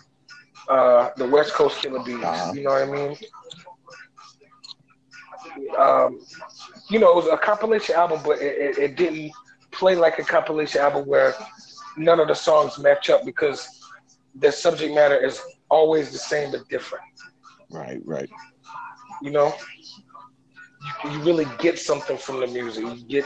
uh, 0.68 1.10
the 1.16 1.26
West 1.28 1.52
Coast 1.52 1.80
Killa 1.80 2.02
Bees. 2.04 2.22
Uh-huh. 2.22 2.52
You 2.54 2.64
know 2.64 2.70
what 2.70 2.82
I 2.82 2.90
mean? 2.90 3.16
um, 5.78 6.20
you 6.90 6.98
know, 6.98 7.10
it 7.10 7.16
was 7.16 7.26
a 7.26 7.36
compilation 7.36 7.94
album, 7.94 8.20
but 8.24 8.40
it, 8.40 8.58
it, 8.58 8.78
it 8.78 8.96
didn't 8.96 9.32
play 9.70 9.94
like 9.94 10.18
a 10.18 10.24
compilation 10.24 10.80
album 10.80 11.06
where 11.06 11.34
none 11.96 12.20
of 12.20 12.28
the 12.28 12.34
songs 12.34 12.78
match 12.78 13.10
up 13.10 13.24
because 13.24 13.80
the 14.34 14.50
subject 14.52 14.94
matter 14.94 15.16
is 15.16 15.40
always 15.70 16.12
the 16.12 16.18
same 16.18 16.50
but 16.52 16.68
different. 16.68 17.04
Right, 17.70 18.00
right. 18.04 18.28
You 19.22 19.30
know, 19.30 19.54
you, 21.04 21.10
you 21.10 21.18
really 21.20 21.46
get 21.58 21.78
something 21.78 22.16
from 22.16 22.40
the 22.40 22.46
music. 22.46 22.84
You 22.84 23.04
get 23.04 23.24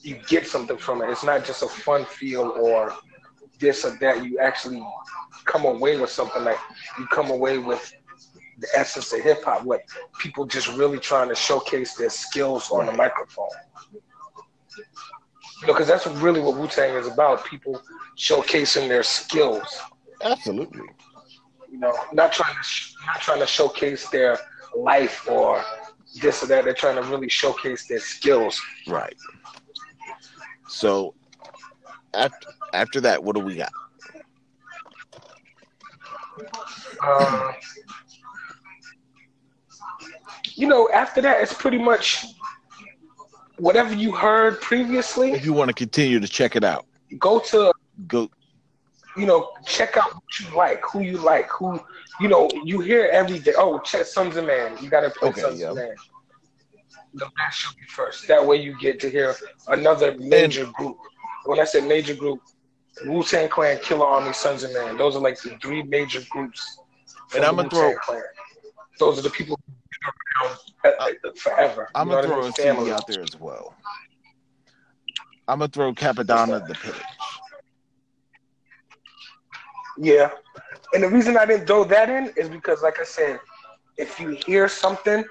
you 0.00 0.16
get 0.28 0.46
something 0.46 0.76
from 0.76 1.02
it. 1.02 1.10
It's 1.10 1.24
not 1.24 1.44
just 1.44 1.62
a 1.62 1.68
fun 1.68 2.04
feel 2.04 2.54
or 2.60 2.94
this 3.58 3.84
or 3.84 3.96
that. 4.00 4.24
You 4.24 4.38
actually 4.38 4.86
come 5.44 5.64
away 5.64 5.98
with 5.98 6.10
something 6.10 6.44
like 6.44 6.58
you 6.98 7.06
come 7.08 7.30
away 7.30 7.58
with 7.58 7.92
the 8.58 8.68
essence 8.76 9.12
of 9.12 9.20
hip 9.20 9.44
hop, 9.44 9.64
what 9.64 9.80
people 10.18 10.44
just 10.44 10.68
really 10.76 10.98
trying 10.98 11.28
to 11.28 11.34
showcase 11.34 11.94
their 11.94 12.10
skills 12.10 12.70
on 12.70 12.86
the 12.86 12.92
microphone. 12.92 13.48
You 15.60 15.66
know, 15.66 15.72
because 15.74 15.88
that's 15.88 16.06
really 16.06 16.40
what 16.40 16.56
Wu 16.56 16.68
Tang 16.68 16.94
is 16.94 17.06
about. 17.06 17.44
People 17.44 17.80
showcasing 18.16 18.88
their 18.88 19.02
skills. 19.02 19.80
Absolutely. 20.22 20.86
You 21.70 21.78
know, 21.78 21.92
not 22.12 22.32
trying 22.32 22.54
to 22.54 22.68
not 23.06 23.20
trying 23.20 23.40
to 23.40 23.46
showcase 23.46 24.08
their 24.08 24.38
life 24.76 25.28
or 25.28 25.64
this 26.20 26.42
or 26.42 26.46
that. 26.46 26.64
They're 26.64 26.74
trying 26.74 27.02
to 27.02 27.08
really 27.08 27.28
showcase 27.28 27.86
their 27.86 28.00
skills. 28.00 28.60
Right. 28.86 29.16
So 30.68 31.14
after 32.14 32.48
after 32.74 33.00
that, 33.02 33.22
what 33.22 33.36
do 33.36 33.42
we 33.42 33.56
got? 33.56 33.72
Uh, 37.02 37.52
you 40.54 40.66
know, 40.66 40.88
after 40.90 41.20
that, 41.22 41.40
it's 41.40 41.54
pretty 41.54 41.78
much 41.78 42.26
whatever 43.58 43.94
you 43.94 44.12
heard 44.12 44.60
previously. 44.60 45.32
If 45.32 45.44
you 45.44 45.52
want 45.52 45.68
to 45.68 45.74
continue 45.74 46.20
to 46.20 46.28
check 46.28 46.56
it 46.56 46.64
out, 46.64 46.86
go 47.18 47.38
to 47.40 47.72
go. 48.06 48.30
You 49.18 49.26
know, 49.26 49.50
check 49.66 49.96
out 49.96 50.14
what 50.14 50.40
you 50.40 50.56
like, 50.56 50.82
who 50.84 51.00
you 51.00 51.18
like, 51.18 51.48
who 51.50 51.80
you 52.20 52.28
know. 52.28 52.48
You 52.64 52.80
hear 52.80 53.08
every 53.12 53.38
day. 53.38 53.52
Oh, 53.56 53.78
check 53.80 54.06
Sunz 54.06 54.36
of 54.36 54.46
Man. 54.46 54.76
You 54.80 54.88
got 54.88 55.00
to 55.00 55.10
play 55.10 55.30
okay, 55.30 55.40
Sons 55.40 55.60
yeah. 55.60 55.70
of 55.70 55.76
Man. 55.76 55.94
The 57.14 57.24
that 57.24 57.52
should 57.52 57.76
be 57.76 57.84
first. 57.88 58.28
That 58.28 58.46
way, 58.46 58.56
you 58.56 58.78
get 58.78 59.00
to 59.00 59.10
hear 59.10 59.34
another 59.66 60.16
major 60.18 60.64
and, 60.64 60.72
group. 60.74 60.98
When 61.46 61.58
I 61.58 61.64
said 61.64 61.84
major 61.84 62.14
group, 62.14 62.40
Wu 63.06 63.22
Tang 63.22 63.48
Clan, 63.48 63.78
Killer 63.82 64.06
Army, 64.06 64.32
Sunz 64.32 64.62
of 64.62 64.72
Man. 64.72 64.96
Those 64.96 65.16
are 65.16 65.20
like 65.20 65.40
the 65.40 65.58
three 65.60 65.82
major 65.82 66.20
groups. 66.30 66.78
And 67.34 67.44
I'm 67.44 67.56
gonna 67.56 67.70
throw. 67.70 67.94
Clan. 67.96 68.22
Those 68.98 69.18
are 69.18 69.22
the 69.22 69.30
people 69.30 69.58
around 70.04 70.58
uh, 70.84 71.30
forever. 71.36 71.88
I'm 71.94 72.08
gonna 72.08 72.26
throw 72.26 72.46
a 72.46 72.52
CD 72.52 72.92
out 72.92 73.06
there 73.06 73.22
as 73.22 73.38
well. 73.38 73.74
I'm 75.48 75.60
gonna 75.60 75.68
throw 75.68 75.92
Cappadonna 75.92 76.66
the 76.66 76.74
Pillage. 76.74 77.02
Yeah, 80.00 80.30
and 80.94 81.02
the 81.02 81.08
reason 81.08 81.36
I 81.36 81.44
didn't 81.46 81.66
throw 81.66 81.84
that 81.84 82.08
in 82.08 82.32
is 82.36 82.48
because, 82.48 82.82
like 82.82 83.00
I 83.00 83.04
said, 83.04 83.40
if 83.96 84.20
you 84.20 84.38
hear 84.46 84.68
something 84.68 85.24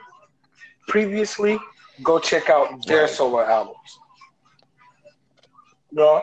previously, 0.88 1.58
go 2.04 2.20
check 2.20 2.50
out 2.50 2.86
their 2.86 3.02
right. 3.02 3.10
solo 3.10 3.42
albums. 3.42 3.78
No, 5.92 6.22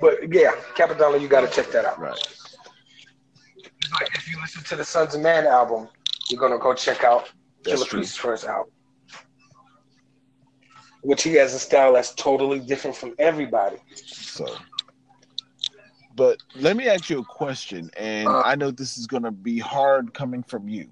but 0.00 0.32
yeah, 0.32 0.52
Cappadonna, 0.76 1.20
you 1.20 1.28
got 1.28 1.40
to 1.40 1.48
check 1.48 1.70
that 1.72 1.84
out. 1.84 1.98
Right. 1.98 2.14
But 3.92 4.08
if 4.14 4.30
you 4.30 4.40
listen 4.40 4.62
to 4.64 4.76
the 4.76 4.84
Sunz 4.84 5.14
of 5.14 5.20
Man 5.20 5.46
album, 5.46 5.88
you're 6.28 6.40
gonna 6.40 6.58
go 6.58 6.74
check 6.74 7.02
out 7.02 7.30
Killah 7.64 7.88
Priest's 7.88 8.16
first 8.16 8.44
album, 8.44 8.72
which 11.02 11.22
he 11.22 11.34
has 11.34 11.54
a 11.54 11.58
style 11.58 11.94
that's 11.94 12.14
totally 12.14 12.60
different 12.60 12.96
from 12.96 13.14
everybody. 13.18 13.78
So, 13.94 14.46
but 16.20 16.42
let 16.54 16.76
me 16.76 16.86
ask 16.86 17.08
you 17.08 17.20
a 17.20 17.24
question, 17.24 17.90
and 17.96 18.28
uh, 18.28 18.42
I 18.44 18.54
know 18.54 18.70
this 18.70 18.98
is 18.98 19.06
gonna 19.06 19.30
be 19.30 19.58
hard 19.58 20.12
coming 20.12 20.42
from 20.42 20.68
you. 20.68 20.86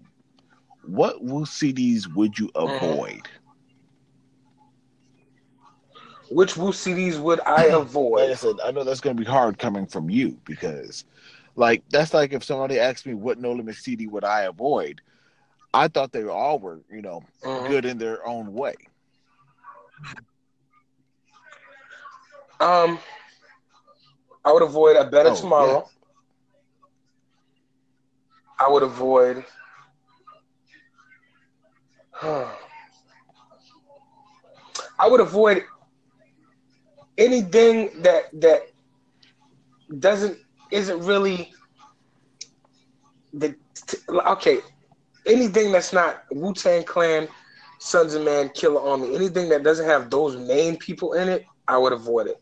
What 0.86 1.22
Wu 1.22 1.44
CDs 1.44 2.06
would 2.14 2.38
you 2.38 2.48
mm-hmm. 2.52 2.86
avoid? 2.86 3.28
Which 6.30 6.56
Wu 6.56 6.70
CDs 6.70 7.20
would 7.20 7.40
I 7.40 7.64
avoid? 7.72 8.22
like 8.22 8.30
I 8.30 8.34
said, 8.36 8.56
I 8.64 8.70
know 8.70 8.84
that's 8.84 9.02
gonna 9.02 9.16
be 9.16 9.26
hard 9.26 9.58
coming 9.58 9.84
from 9.84 10.08
you 10.08 10.38
because, 10.46 11.04
like, 11.56 11.82
that's 11.90 12.14
like 12.14 12.32
if 12.32 12.42
somebody 12.42 12.80
asked 12.80 13.04
me 13.04 13.12
what 13.12 13.38
No 13.38 13.52
Limit 13.52 13.76
CD 13.76 14.06
would 14.06 14.24
I 14.24 14.44
avoid. 14.44 15.02
I 15.74 15.88
thought 15.88 16.10
they 16.10 16.24
all 16.24 16.58
were, 16.58 16.80
you 16.90 17.02
know, 17.02 17.22
mm-hmm. 17.44 17.66
good 17.68 17.84
in 17.84 17.98
their 17.98 18.26
own 18.26 18.54
way. 18.54 18.76
Um, 22.60 22.98
I 24.48 24.52
would 24.52 24.62
avoid 24.62 24.96
a 24.96 25.04
better 25.04 25.28
oh, 25.28 25.36
tomorrow. 25.36 25.86
Yeah. 28.58 28.66
I 28.66 28.70
would 28.70 28.82
avoid. 28.82 29.44
I 32.22 32.56
would 35.06 35.20
avoid 35.20 35.66
anything 37.18 38.00
that 38.00 38.30
that 38.40 38.70
doesn't 39.98 40.38
isn't 40.70 41.00
really 41.00 41.52
the 43.34 43.54
okay 44.26 44.60
anything 45.26 45.72
that's 45.72 45.92
not 45.92 46.24
Wu 46.30 46.54
Tang 46.54 46.84
Clan, 46.84 47.28
Sunz 47.80 48.14
of 48.14 48.24
Man, 48.24 48.48
Killarmy, 48.48 49.14
anything 49.14 49.50
that 49.50 49.62
doesn't 49.62 49.84
have 49.86 50.08
those 50.08 50.38
main 50.38 50.78
people 50.78 51.12
in 51.12 51.28
it, 51.28 51.44
I 51.68 51.76
would 51.76 51.92
avoid 51.92 52.28
it. 52.28 52.40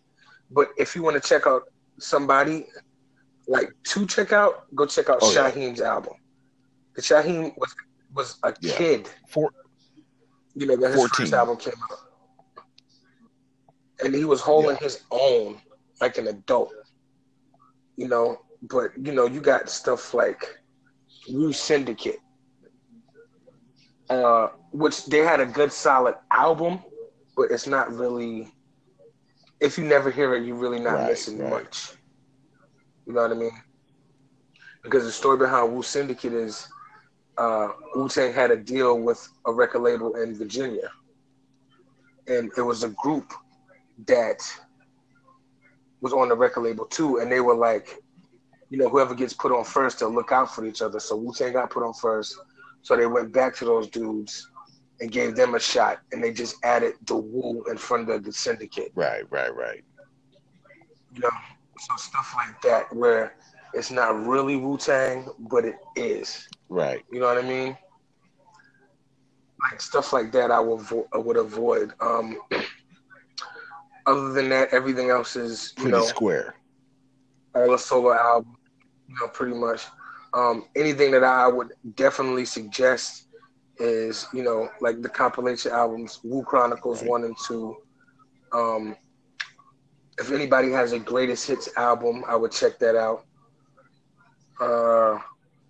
But 0.52 0.68
if 0.78 0.94
you 0.94 1.02
want 1.02 1.20
to 1.20 1.28
check 1.28 1.48
out 1.48 1.64
somebody 1.98 2.66
like 3.48 3.70
to 3.84 4.06
check 4.06 4.32
out, 4.32 4.74
go 4.74 4.86
check 4.86 5.08
out 5.08 5.18
oh, 5.22 5.32
Shyheim's 5.32 5.80
yeah. 5.80 5.94
album. 5.94 6.14
The 6.94 7.02
Shyheim 7.02 7.56
was 7.56 7.74
was 8.14 8.38
a 8.42 8.54
yeah. 8.60 8.76
kid. 8.76 9.08
Four, 9.28 9.50
you 10.54 10.66
know, 10.66 10.76
that 10.76 10.88
his 10.88 10.96
14. 10.96 11.10
first 11.16 11.34
album 11.34 11.56
came 11.56 11.74
out. 11.90 11.98
And 14.04 14.14
he 14.14 14.24
was 14.24 14.40
holding 14.40 14.72
yeah. 14.72 14.84
his 14.84 15.02
own 15.10 15.60
like 16.00 16.18
an 16.18 16.28
adult. 16.28 16.72
You 17.96 18.08
know, 18.08 18.40
but 18.62 18.90
you 19.00 19.12
know, 19.12 19.26
you 19.26 19.40
got 19.40 19.68
stuff 19.70 20.12
like 20.12 20.58
Wu 21.28 21.52
Syndicate 21.52 22.20
uh, 24.10 24.48
which 24.72 25.06
they 25.06 25.18
had 25.18 25.40
a 25.40 25.46
good 25.46 25.72
solid 25.72 26.14
album, 26.30 26.80
but 27.36 27.50
it's 27.50 27.66
not 27.66 27.92
really. 27.92 28.52
If 29.60 29.78
you 29.78 29.84
never 29.84 30.10
hear 30.10 30.34
it, 30.34 30.44
you're 30.44 30.56
really 30.56 30.80
not 30.80 30.94
right, 30.94 31.10
missing 31.10 31.38
right. 31.38 31.50
much. 31.50 31.92
You 33.06 33.14
know 33.14 33.22
what 33.22 33.30
I 33.30 33.34
mean? 33.34 33.50
Because 34.82 35.04
the 35.04 35.12
story 35.12 35.38
behind 35.38 35.72
Wu 35.72 35.82
Syndicate 35.82 36.32
is 36.32 36.68
uh, 37.38 37.68
Wu 37.94 38.08
Tang 38.08 38.32
had 38.32 38.50
a 38.50 38.56
deal 38.56 38.98
with 38.98 39.28
a 39.46 39.52
record 39.52 39.80
label 39.80 40.16
in 40.16 40.34
Virginia, 40.34 40.90
and 42.28 42.50
it 42.56 42.62
was 42.62 42.82
a 42.82 42.90
group 42.90 43.32
that 44.06 44.40
was 46.00 46.12
on 46.12 46.28
the 46.28 46.36
record 46.36 46.62
label 46.62 46.84
too, 46.86 47.18
and 47.18 47.30
they 47.32 47.40
were 47.40 47.54
like, 47.54 47.96
you 48.70 48.78
know, 48.78 48.88
whoever 48.88 49.14
gets 49.14 49.32
put 49.32 49.52
on 49.52 49.64
first, 49.64 50.00
they'll 50.00 50.12
look 50.12 50.32
out 50.32 50.54
for 50.54 50.64
each 50.66 50.82
other. 50.82 51.00
So 51.00 51.16
Wu 51.16 51.32
Tang 51.32 51.52
got 51.52 51.70
put 51.70 51.82
on 51.82 51.94
first. 51.94 52.36
So 52.82 52.96
they 52.96 53.06
went 53.06 53.32
back 53.32 53.56
to 53.56 53.64
those 53.64 53.88
dudes 53.88 54.48
and 55.00 55.10
gave 55.10 55.36
them 55.36 55.54
a 55.54 55.60
shot, 55.60 56.00
and 56.12 56.22
they 56.22 56.32
just 56.32 56.56
added 56.64 56.94
the 57.06 57.16
Wu 57.16 57.64
in 57.70 57.76
front 57.76 58.08
of 58.10 58.24
the 58.24 58.32
syndicate. 58.32 58.92
Right, 58.94 59.24
right, 59.30 59.54
right. 59.54 59.84
You 61.14 61.20
know, 61.20 61.30
so 61.78 61.96
stuff 61.96 62.32
like 62.36 62.60
that 62.62 62.94
where 62.94 63.34
it's 63.74 63.90
not 63.90 64.26
really 64.26 64.56
Wu 64.56 64.78
Tang, 64.78 65.28
but 65.38 65.64
it 65.64 65.76
is. 65.96 66.48
Right. 66.68 67.04
You 67.10 67.20
know 67.20 67.26
what 67.26 67.38
I 67.38 67.46
mean? 67.46 67.76
Like 69.60 69.80
stuff 69.80 70.12
like 70.12 70.32
that, 70.32 70.50
I 70.50 70.60
would 70.60 70.80
vo- 70.82 71.08
I 71.12 71.18
would 71.18 71.36
avoid. 71.36 71.92
Um, 72.00 72.40
other 74.06 74.32
than 74.32 74.48
that, 74.50 74.72
everything 74.72 75.10
else 75.10 75.36
is 75.36 75.72
you 75.76 75.84
pretty 75.84 75.98
know 75.98 76.04
square. 76.04 76.56
All 77.54 77.70
the 77.70 77.78
solo 77.78 78.12
album, 78.12 78.56
you 79.08 79.14
know, 79.20 79.28
pretty 79.28 79.54
much. 79.54 79.84
Um, 80.34 80.66
anything 80.76 81.10
that 81.12 81.24
I 81.24 81.48
would 81.48 81.72
definitely 81.94 82.44
suggest 82.44 83.25
is, 83.78 84.26
you 84.32 84.42
know, 84.42 84.68
like 84.80 85.02
the 85.02 85.08
compilation 85.08 85.72
albums, 85.72 86.20
Wu 86.22 86.42
Chronicles 86.42 87.02
1 87.02 87.24
and 87.24 87.36
2. 87.46 87.76
Um, 88.52 88.96
if 90.18 90.32
anybody 90.32 90.70
has 90.70 90.92
a 90.92 90.98
greatest 90.98 91.46
hits 91.46 91.68
album, 91.76 92.24
I 92.26 92.36
would 92.36 92.52
check 92.52 92.78
that 92.78 92.96
out. 92.96 93.24
Uh, 94.60 95.18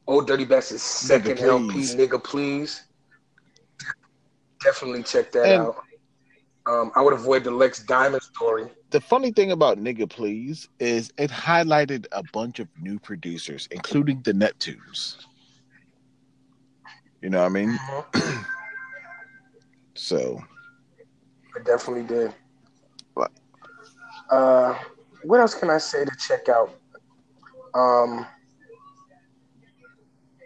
Old 0.06 0.28
Dirty 0.28 0.44
Bastard's 0.44 0.82
second 0.82 1.38
nigga, 1.38 1.48
LP, 1.48 1.74
Nigga 1.96 2.22
Please. 2.22 2.84
Definitely 4.62 5.02
check 5.02 5.32
that 5.32 5.46
and, 5.46 5.62
out. 5.62 5.76
Um, 6.66 6.92
I 6.94 7.02
would 7.02 7.12
avoid 7.12 7.44
the 7.44 7.50
Lex 7.50 7.82
Diamond 7.82 8.22
story 8.22 8.70
the 8.90 9.00
funny 9.00 9.32
thing 9.32 9.52
about 9.52 9.78
Nigga 9.78 10.08
Please 10.08 10.68
is 10.78 11.12
it 11.18 11.30
highlighted 11.30 12.06
a 12.12 12.22
bunch 12.32 12.60
of 12.60 12.68
new 12.80 12.98
producers, 12.98 13.68
including 13.70 14.22
the 14.22 14.32
Neptunes. 14.32 15.16
You 17.26 17.30
know 17.30 17.40
what 17.40 17.46
I 17.46 17.48
mean? 17.48 17.70
Mm-hmm. 17.70 18.42
so. 19.94 20.40
I 21.56 21.62
definitely 21.64 22.04
did. 22.04 22.32
What? 23.14 23.32
Uh, 24.30 24.78
what 25.24 25.40
else 25.40 25.52
can 25.52 25.68
I 25.68 25.78
say 25.78 26.04
to 26.04 26.12
check 26.20 26.48
out? 26.48 26.78
Um, 27.74 28.24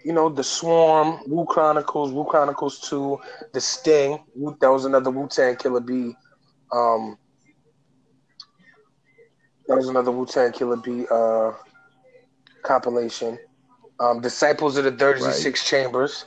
you 0.07 0.15
know, 0.15 0.31
The 0.31 0.43
Swarm, 0.43 1.21
Wu 1.27 1.45
Chronicles, 1.45 2.13
Wu 2.13 2.25
Chronicles 2.25 2.81
2, 2.89 3.19
The 3.53 3.61
Sting. 3.61 4.19
That 4.63 4.73
was 4.73 4.87
another 4.87 5.11
Wu 5.11 5.29
Tang 5.29 5.57
Killer 5.57 5.81
B. 5.81 6.15
Um, 6.73 7.19
That 9.69 9.77
was 9.77 9.91
another 9.91 10.13
Wu 10.13 10.25
Tang 10.25 10.51
Killer 10.53 10.79
B 10.79 11.05
uh, 11.11 11.53
compilation. 12.63 13.39
Um, 14.01 14.23
Disciples 14.23 14.79
of 14.79 14.85
the 14.85 14.93
36 14.93 15.45
right. 15.45 15.69
Chambers. 15.69 16.25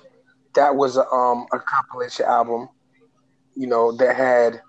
That 0.56 0.76
was 0.76 0.98
a, 0.98 1.08
um, 1.10 1.46
a 1.52 1.60
compilation 1.60 2.26
album, 2.26 2.70
you 3.56 3.68
know, 3.68 3.92
that 3.94 4.16
had. 4.16 4.62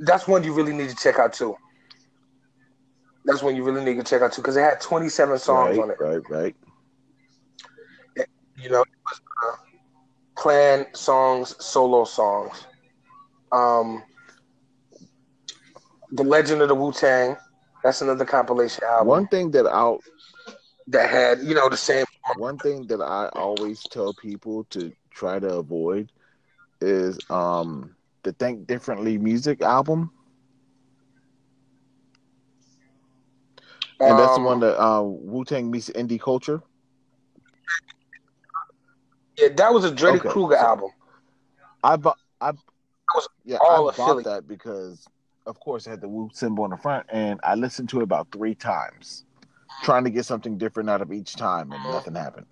That's 0.00 0.28
one 0.28 0.44
you 0.44 0.52
really 0.52 0.72
need 0.72 0.90
to 0.90 0.96
check 0.96 1.18
out 1.18 1.32
too. 1.32 1.56
That's 3.24 3.42
one 3.42 3.56
you 3.56 3.64
really 3.64 3.84
need 3.84 3.96
to 3.96 4.04
check 4.04 4.22
out 4.22 4.32
too 4.32 4.42
because 4.42 4.56
it 4.56 4.62
had 4.62 4.80
27 4.80 5.38
songs 5.38 5.76
right, 5.76 5.82
on 5.82 5.90
it. 5.90 5.96
Right, 6.00 6.30
right. 6.30 6.56
You 8.56 8.70
know, 8.70 8.82
it 8.82 8.88
was 9.04 9.20
uh, 9.44 9.56
clan 10.34 10.86
songs, 10.94 11.54
solo 11.64 12.04
songs. 12.04 12.66
Um, 13.52 14.02
the 16.12 16.22
Legend 16.22 16.62
of 16.62 16.68
the 16.68 16.74
Wu 16.74 16.92
Tang. 16.92 17.36
That's 17.84 18.02
another 18.02 18.24
compilation 18.24 18.84
album. 18.84 19.08
One 19.08 19.28
thing 19.28 19.50
that 19.52 19.66
I'll 19.66 20.00
that 20.88 21.10
had 21.10 21.40
you 21.40 21.54
know 21.54 21.68
the 21.68 21.76
same. 21.76 22.04
One 22.34 22.58
thing 22.58 22.86
that 22.88 23.00
I 23.00 23.28
always 23.34 23.84
tell 23.86 24.12
people 24.12 24.64
to 24.70 24.92
try 25.10 25.38
to 25.38 25.54
avoid 25.54 26.10
is 26.80 27.20
um 27.30 27.96
the 28.22 28.32
Think 28.32 28.66
Differently 28.66 29.18
music 29.18 29.62
album. 29.62 30.10
And 34.00 34.18
that's 34.18 34.34
the 34.34 34.40
one 34.40 34.54
um, 34.54 34.60
that 34.60 34.80
uh, 34.80 35.02
Wu 35.02 35.44
Tang 35.44 35.70
meets 35.70 35.90
indie 35.90 36.20
culture. 36.20 36.62
Yeah, 39.38 39.48
that 39.56 39.72
was 39.72 39.84
a 39.84 39.94
Dreddy 39.94 40.18
okay, 40.18 40.28
Kruger 40.28 40.56
so 40.56 40.66
album. 40.66 40.90
I 41.82 41.96
bought. 41.96 42.18
I 42.40 42.52
yeah, 43.44 43.58
I 43.58 43.78
bought 43.96 44.24
that 44.24 44.46
because 44.46 45.06
of 45.46 45.58
course, 45.60 45.86
it 45.86 45.90
had 45.90 46.00
the 46.00 46.08
Wu 46.08 46.30
symbol 46.32 46.64
on 46.64 46.70
the 46.70 46.76
front, 46.76 47.06
and 47.08 47.40
I 47.42 47.54
listened 47.54 47.88
to 47.90 48.00
it 48.00 48.04
about 48.04 48.28
three 48.32 48.54
times, 48.54 49.24
trying 49.82 50.04
to 50.04 50.10
get 50.10 50.24
something 50.24 50.58
different 50.58 50.90
out 50.90 51.02
of 51.02 51.12
each 51.12 51.36
time, 51.36 51.72
and 51.72 51.82
nothing 51.84 52.14
happened. 52.14 52.46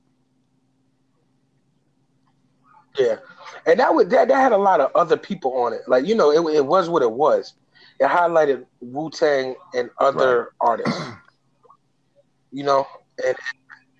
Yeah, 2.99 3.17
and 3.67 3.79
that 3.79 3.95
would 3.95 4.11
that, 4.11 4.29
that 4.29 4.37
had 4.37 4.53
a 4.53 4.57
lot 4.57 4.81
of 4.81 4.91
other 4.95 5.17
people 5.17 5.53
on 5.61 5.73
it. 5.73 5.83
Like 5.87 6.07
you 6.07 6.15
know, 6.15 6.31
it 6.31 6.57
it 6.57 6.67
was 6.67 6.89
what 6.89 7.03
it 7.03 7.13
was. 7.13 7.55
It 8.01 8.09
highlighted 8.09 8.67
Wu 8.81 9.11
Tang 9.11 9.55
and 9.75 9.91
other 9.99 10.39
right. 10.39 10.49
artists. 10.61 11.03
You 12.53 12.65
know, 12.65 12.87
and 13.27 13.37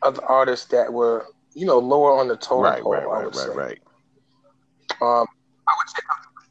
other 0.03 0.25
artists 0.25 0.67
that 0.67 0.93
were 0.93 1.27
you 1.55 1.67
know 1.67 1.79
lower 1.79 2.19
on 2.19 2.29
the 2.29 2.37
totem 2.37 2.65
right, 2.65 2.83
pole. 2.83 2.93
Right, 2.93 3.07
right, 3.07 3.23
I 3.23 3.25
would 3.25 3.37
right, 3.37 3.47
say. 3.47 3.55
right. 3.55 3.79
Um, 5.03 5.27
I 5.69 5.75
would 5.77 5.89
say 5.89 6.03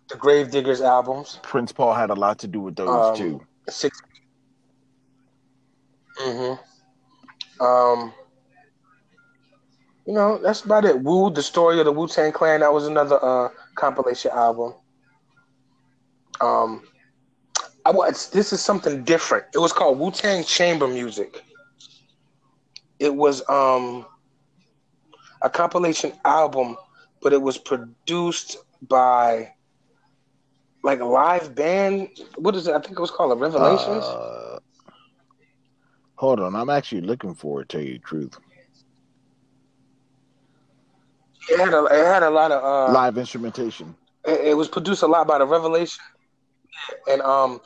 the 0.09 0.15
Gravediggaz 0.15 0.81
albums. 0.81 1.39
Prince 1.43 1.71
Paul 1.71 1.93
had 1.93 2.09
a 2.09 2.13
lot 2.13 2.37
to 2.39 2.47
do 2.47 2.59
with 2.61 2.75
those 2.75 2.89
um, 2.89 3.15
too. 3.15 3.41
Six. 3.69 4.01
Mm-hmm. 6.21 7.63
Um. 7.63 8.13
You 10.05 10.13
know, 10.13 10.37
that's 10.37 10.61
about 10.61 10.85
it. 10.85 11.01
Wu, 11.01 11.31
the 11.31 11.41
story 11.41 11.79
of 11.79 11.85
the 11.85 11.91
Wu 11.91 12.07
Tang 12.07 12.31
Clan. 12.31 12.59
That 12.59 12.71
was 12.71 12.85
another 12.87 13.23
uh, 13.23 13.49
compilation 13.75 14.31
album. 14.31 14.73
Um, 16.41 16.83
I 17.85 17.91
was. 17.91 18.29
This 18.29 18.53
is 18.53 18.61
something 18.61 19.03
different. 19.03 19.45
It 19.53 19.57
was 19.59 19.73
called 19.73 19.99
Wu 19.99 20.11
Tang 20.11 20.43
Chamber 20.43 20.87
Music. 20.87 21.43
It 22.99 23.15
was 23.15 23.47
um 23.49 24.05
a 25.41 25.49
compilation 25.49 26.13
album, 26.23 26.77
but 27.21 27.33
it 27.33 27.41
was 27.41 27.57
produced 27.57 28.57
by 28.81 29.53
like 30.83 30.99
a 30.99 31.05
live 31.05 31.55
band. 31.55 32.09
What 32.35 32.55
is 32.55 32.67
it? 32.67 32.73
I 32.73 32.79
think 32.79 32.97
it 32.97 33.01
was 33.01 33.11
called 33.11 33.31
a 33.31 33.35
Revelations. 33.35 34.03
Uh, 34.05 34.44
hold 36.25 36.39
on, 36.39 36.55
I'm 36.55 36.69
actually 36.69 37.01
looking 37.01 37.35
for 37.35 37.61
it. 37.61 37.69
Tell 37.69 37.81
you 37.81 37.93
the 37.93 37.99
truth. 37.99 38.37
It 41.49 41.59
had 41.59 41.73
a 41.73 41.85
it 41.85 42.05
had 42.05 42.23
a 42.23 42.29
lot 42.29 42.51
of 42.51 42.63
uh, 42.63 42.91
live 42.91 43.17
instrumentation. 43.17 43.95
It, 44.25 44.47
it, 44.47 44.53
was 44.57 44.67
produced 44.67 45.03
a 45.03 45.07
lot 45.07 45.27
by 45.27 45.37
the 45.37 45.45
Revelation, 45.45 46.03
and 47.07 47.21
um, 47.21 47.61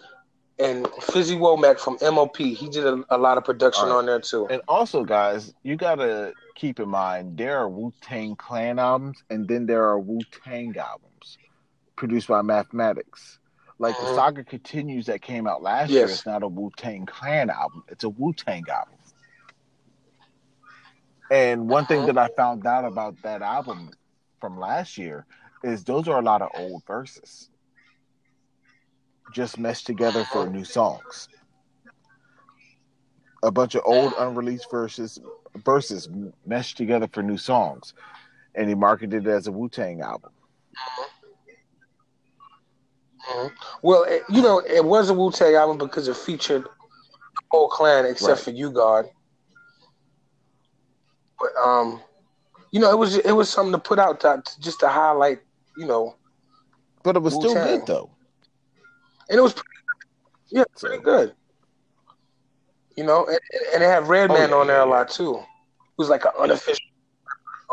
and 0.59 0.85
Fizzy 1.01 1.37
Womack 1.37 1.79
from 1.79 1.97
MOP. 2.01 2.35
He 2.37 2.67
did 2.67 2.85
a, 2.85 3.01
a 3.09 3.17
lot 3.17 3.37
of 3.37 3.45
production 3.45 3.85
right. 3.85 3.95
on 3.95 4.05
there 4.05 4.19
too. 4.19 4.47
And 4.49 4.61
also, 4.67 5.05
guys, 5.05 5.53
you 5.63 5.77
gotta 5.77 6.33
keep 6.55 6.81
in 6.81 6.89
mind 6.89 7.37
there 7.37 7.57
are 7.57 7.69
Wu 7.69 7.93
Tang 8.01 8.35
Clan 8.35 8.77
albums, 8.79 9.23
and 9.29 9.47
then 9.47 9.65
there 9.65 9.85
are 9.85 9.97
Wu 9.97 10.19
Tang 10.43 10.75
albums 10.77 11.37
produced 11.95 12.27
by 12.27 12.41
Mathematics. 12.41 13.38
Like 13.79 13.95
the 13.95 14.03
uh-huh. 14.03 14.15
saga 14.15 14.43
continues 14.43 15.05
that 15.05 15.21
came 15.21 15.47
out 15.47 15.63
last 15.63 15.89
yes. 15.89 15.95
year. 15.95 16.09
It's 16.09 16.25
not 16.25 16.43
a 16.43 16.47
Wu 16.47 16.69
Tang 16.75 17.05
Clan 17.05 17.49
album. 17.49 17.83
It's 17.87 18.03
a 18.03 18.09
Wu 18.09 18.33
Tang 18.33 18.65
album. 18.69 18.95
And 21.31 21.69
one 21.69 21.85
thing 21.85 21.99
uh-huh. 21.99 22.11
that 22.11 22.17
I 22.17 22.27
found 22.35 22.65
out 22.65 22.85
about 22.85 23.15
that 23.23 23.41
album 23.41 23.91
from 24.41 24.59
last 24.59 24.97
year 24.97 25.25
is 25.63 25.83
those 25.83 26.07
are 26.07 26.19
a 26.19 26.23
lot 26.23 26.41
of 26.41 26.49
old 26.55 26.83
verses, 26.85 27.49
just 29.33 29.57
meshed 29.57 29.85
together 29.85 30.25
for 30.25 30.49
new 30.49 30.65
songs. 30.65 31.29
A 33.43 33.51
bunch 33.51 33.75
of 33.75 33.83
old 33.85 34.13
unreleased 34.17 34.69
verses 34.69 35.19
verses 35.63 36.09
meshed 36.45 36.77
together 36.77 37.07
for 37.11 37.23
new 37.23 37.37
songs, 37.37 37.93
and 38.55 38.67
he 38.67 38.75
marketed 38.75 39.25
it 39.25 39.29
as 39.29 39.47
a 39.47 39.51
Wu 39.51 39.69
Tang 39.69 40.01
album. 40.01 40.31
Mm-hmm. 43.29 43.47
Well, 43.83 44.03
it, 44.03 44.23
you 44.29 44.41
know, 44.41 44.59
it 44.59 44.83
was 44.83 45.09
a 45.09 45.13
Wu 45.13 45.31
Tang 45.31 45.53
album 45.53 45.77
because 45.77 46.07
it 46.07 46.15
featured 46.15 46.63
the 46.63 47.41
whole 47.51 47.67
clan 47.67 48.05
except 48.05 48.29
right. 48.29 48.39
for 48.39 48.51
U-God. 48.51 49.09
But 51.39 51.55
um, 51.61 52.01
you 52.71 52.79
know, 52.79 52.91
it 52.91 52.97
was 52.97 53.17
it 53.17 53.31
was 53.31 53.49
something 53.49 53.71
to 53.71 53.79
put 53.79 53.99
out 53.99 54.19
to, 54.21 54.41
just 54.59 54.79
to 54.81 54.87
highlight, 54.87 55.39
you 55.77 55.85
know. 55.85 56.15
But 57.03 57.15
it 57.15 57.19
was 57.19 57.35
Wu-Tang. 57.35 57.51
still 57.51 57.77
good 57.77 57.87
though, 57.87 58.09
and 59.29 59.39
it 59.39 59.41
was, 59.41 59.53
pretty, 59.53 59.69
yeah, 60.49 60.63
so. 60.75 60.87
pretty 60.87 61.03
good. 61.03 61.33
You 62.97 63.05
know, 63.05 63.25
and, 63.25 63.39
and 63.73 63.83
it 63.83 63.87
had 63.87 64.07
Redman 64.07 64.51
oh, 64.51 64.55
yeah, 64.55 64.55
on 64.55 64.67
there 64.67 64.77
yeah, 64.77 64.83
a 64.83 64.85
lot 64.85 65.09
too. 65.09 65.41
Who's 65.97 66.09
like 66.09 66.25
an 66.25 66.31
unofficial, 66.37 66.85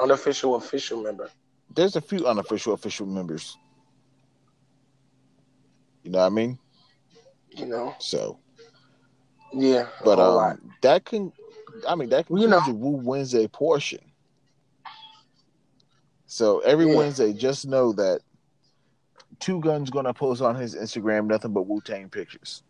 unofficial 0.01 0.55
official 0.55 1.03
member. 1.03 1.29
There's 1.75 1.97
a 1.97 2.01
few 2.01 2.27
unofficial 2.27 2.75
official 2.75 3.07
members. 3.07 3.57
You 6.07 6.13
know 6.13 6.19
what 6.19 6.27
I 6.27 6.29
mean? 6.29 6.57
You 7.51 7.67
know. 7.67 7.97
So. 7.99 8.39
Yeah. 9.53 9.89
But 10.05 10.21
um, 10.21 10.35
lot. 10.37 10.59
that 10.83 11.05
can, 11.05 11.33
I 11.89 11.97
mean, 11.97 12.11
that 12.11 12.29
concludes 12.29 12.43
you 12.45 12.49
know. 12.49 12.65
the 12.65 12.75
Wu 12.75 12.91
Wednesday 12.91 13.49
portion. 13.49 13.99
So 16.27 16.61
every 16.61 16.87
yeah. 16.87 16.95
Wednesday, 16.95 17.33
just 17.33 17.67
know 17.67 17.93
that 17.95 18.21
Two 19.41 19.61
Guns 19.61 19.91
gonna 19.91 20.15
post 20.15 20.43
on 20.43 20.55
his 20.55 20.77
Instagram 20.77 21.27
nothing 21.27 21.53
but 21.53 21.67
Wu 21.67 21.81
Tang 21.81 22.09
pictures. 22.09 22.63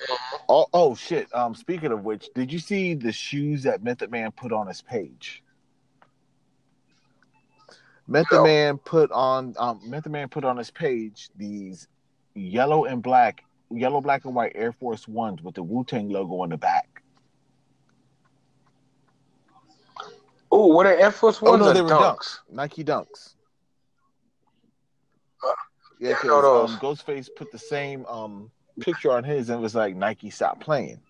Mm-hmm. 0.00 0.36
Oh, 0.48 0.66
oh 0.72 0.94
shit! 0.94 1.28
Um, 1.34 1.54
speaking 1.54 1.92
of 1.92 2.04
which, 2.04 2.30
did 2.34 2.50
you 2.50 2.58
see 2.58 2.94
the 2.94 3.12
shoes 3.12 3.62
that 3.64 3.84
Method 3.84 4.10
Man 4.10 4.32
put 4.32 4.50
on 4.50 4.66
his 4.66 4.80
page? 4.80 5.42
Method 8.08 8.42
Man 8.42 8.78
put 8.78 9.10
on 9.10 9.54
um, 9.58 9.80
Method 9.84 10.12
Man 10.12 10.28
put 10.28 10.44
on 10.44 10.56
his 10.56 10.70
page 10.70 11.28
these 11.36 11.88
yellow 12.34 12.84
and 12.84 13.02
black, 13.02 13.44
yellow, 13.70 14.00
black 14.00 14.24
and 14.24 14.34
white 14.34 14.52
Air 14.54 14.72
Force 14.72 15.08
Ones 15.08 15.42
with 15.42 15.56
the 15.56 15.62
Wu 15.62 15.84
Tang 15.84 16.08
logo 16.08 16.42
on 16.42 16.50
the 16.50 16.56
back. 16.56 17.02
Oh, 20.52 20.68
what 20.68 20.86
are 20.86 20.96
Air 20.96 21.10
Force 21.10 21.42
Ones? 21.42 21.60
Oh 21.60 21.64
no, 21.66 21.72
they 21.72 21.82
were 21.82 21.88
dunks? 21.88 22.16
dunks. 22.16 22.38
Nike 22.50 22.84
Dunks. 22.84 23.34
Uh, 25.44 25.52
yeah, 25.98 26.14
because 26.20 26.72
um, 26.72 26.78
Ghostface 26.78 27.28
put 27.36 27.50
the 27.50 27.58
same 27.58 28.06
um, 28.06 28.50
picture 28.80 29.12
on 29.12 29.24
his 29.24 29.50
and 29.50 29.58
it 29.58 29.62
was 29.62 29.74
like 29.74 29.96
Nike 29.96 30.30
stop 30.30 30.60
playing. 30.60 31.00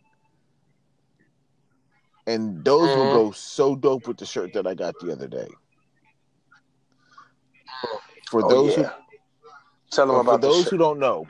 And 2.26 2.64
those 2.64 2.88
mm-hmm. 2.88 2.98
will 2.98 3.12
go 3.12 3.30
so 3.32 3.76
dope 3.76 4.08
with 4.08 4.16
the 4.16 4.26
shirt 4.26 4.52
that 4.54 4.66
I 4.66 4.74
got 4.74 4.98
the 4.98 5.12
other 5.12 5.28
day. 5.28 5.48
For 8.30 8.44
oh, 8.44 8.48
those 8.48 8.76
yeah. 8.76 8.84
who 8.84 9.18
tell 9.90 10.06
them 10.08 10.16
about 10.16 10.40
for 10.40 10.48
those 10.48 10.68
who 10.68 10.76
don't 10.76 10.98
know, 10.98 11.26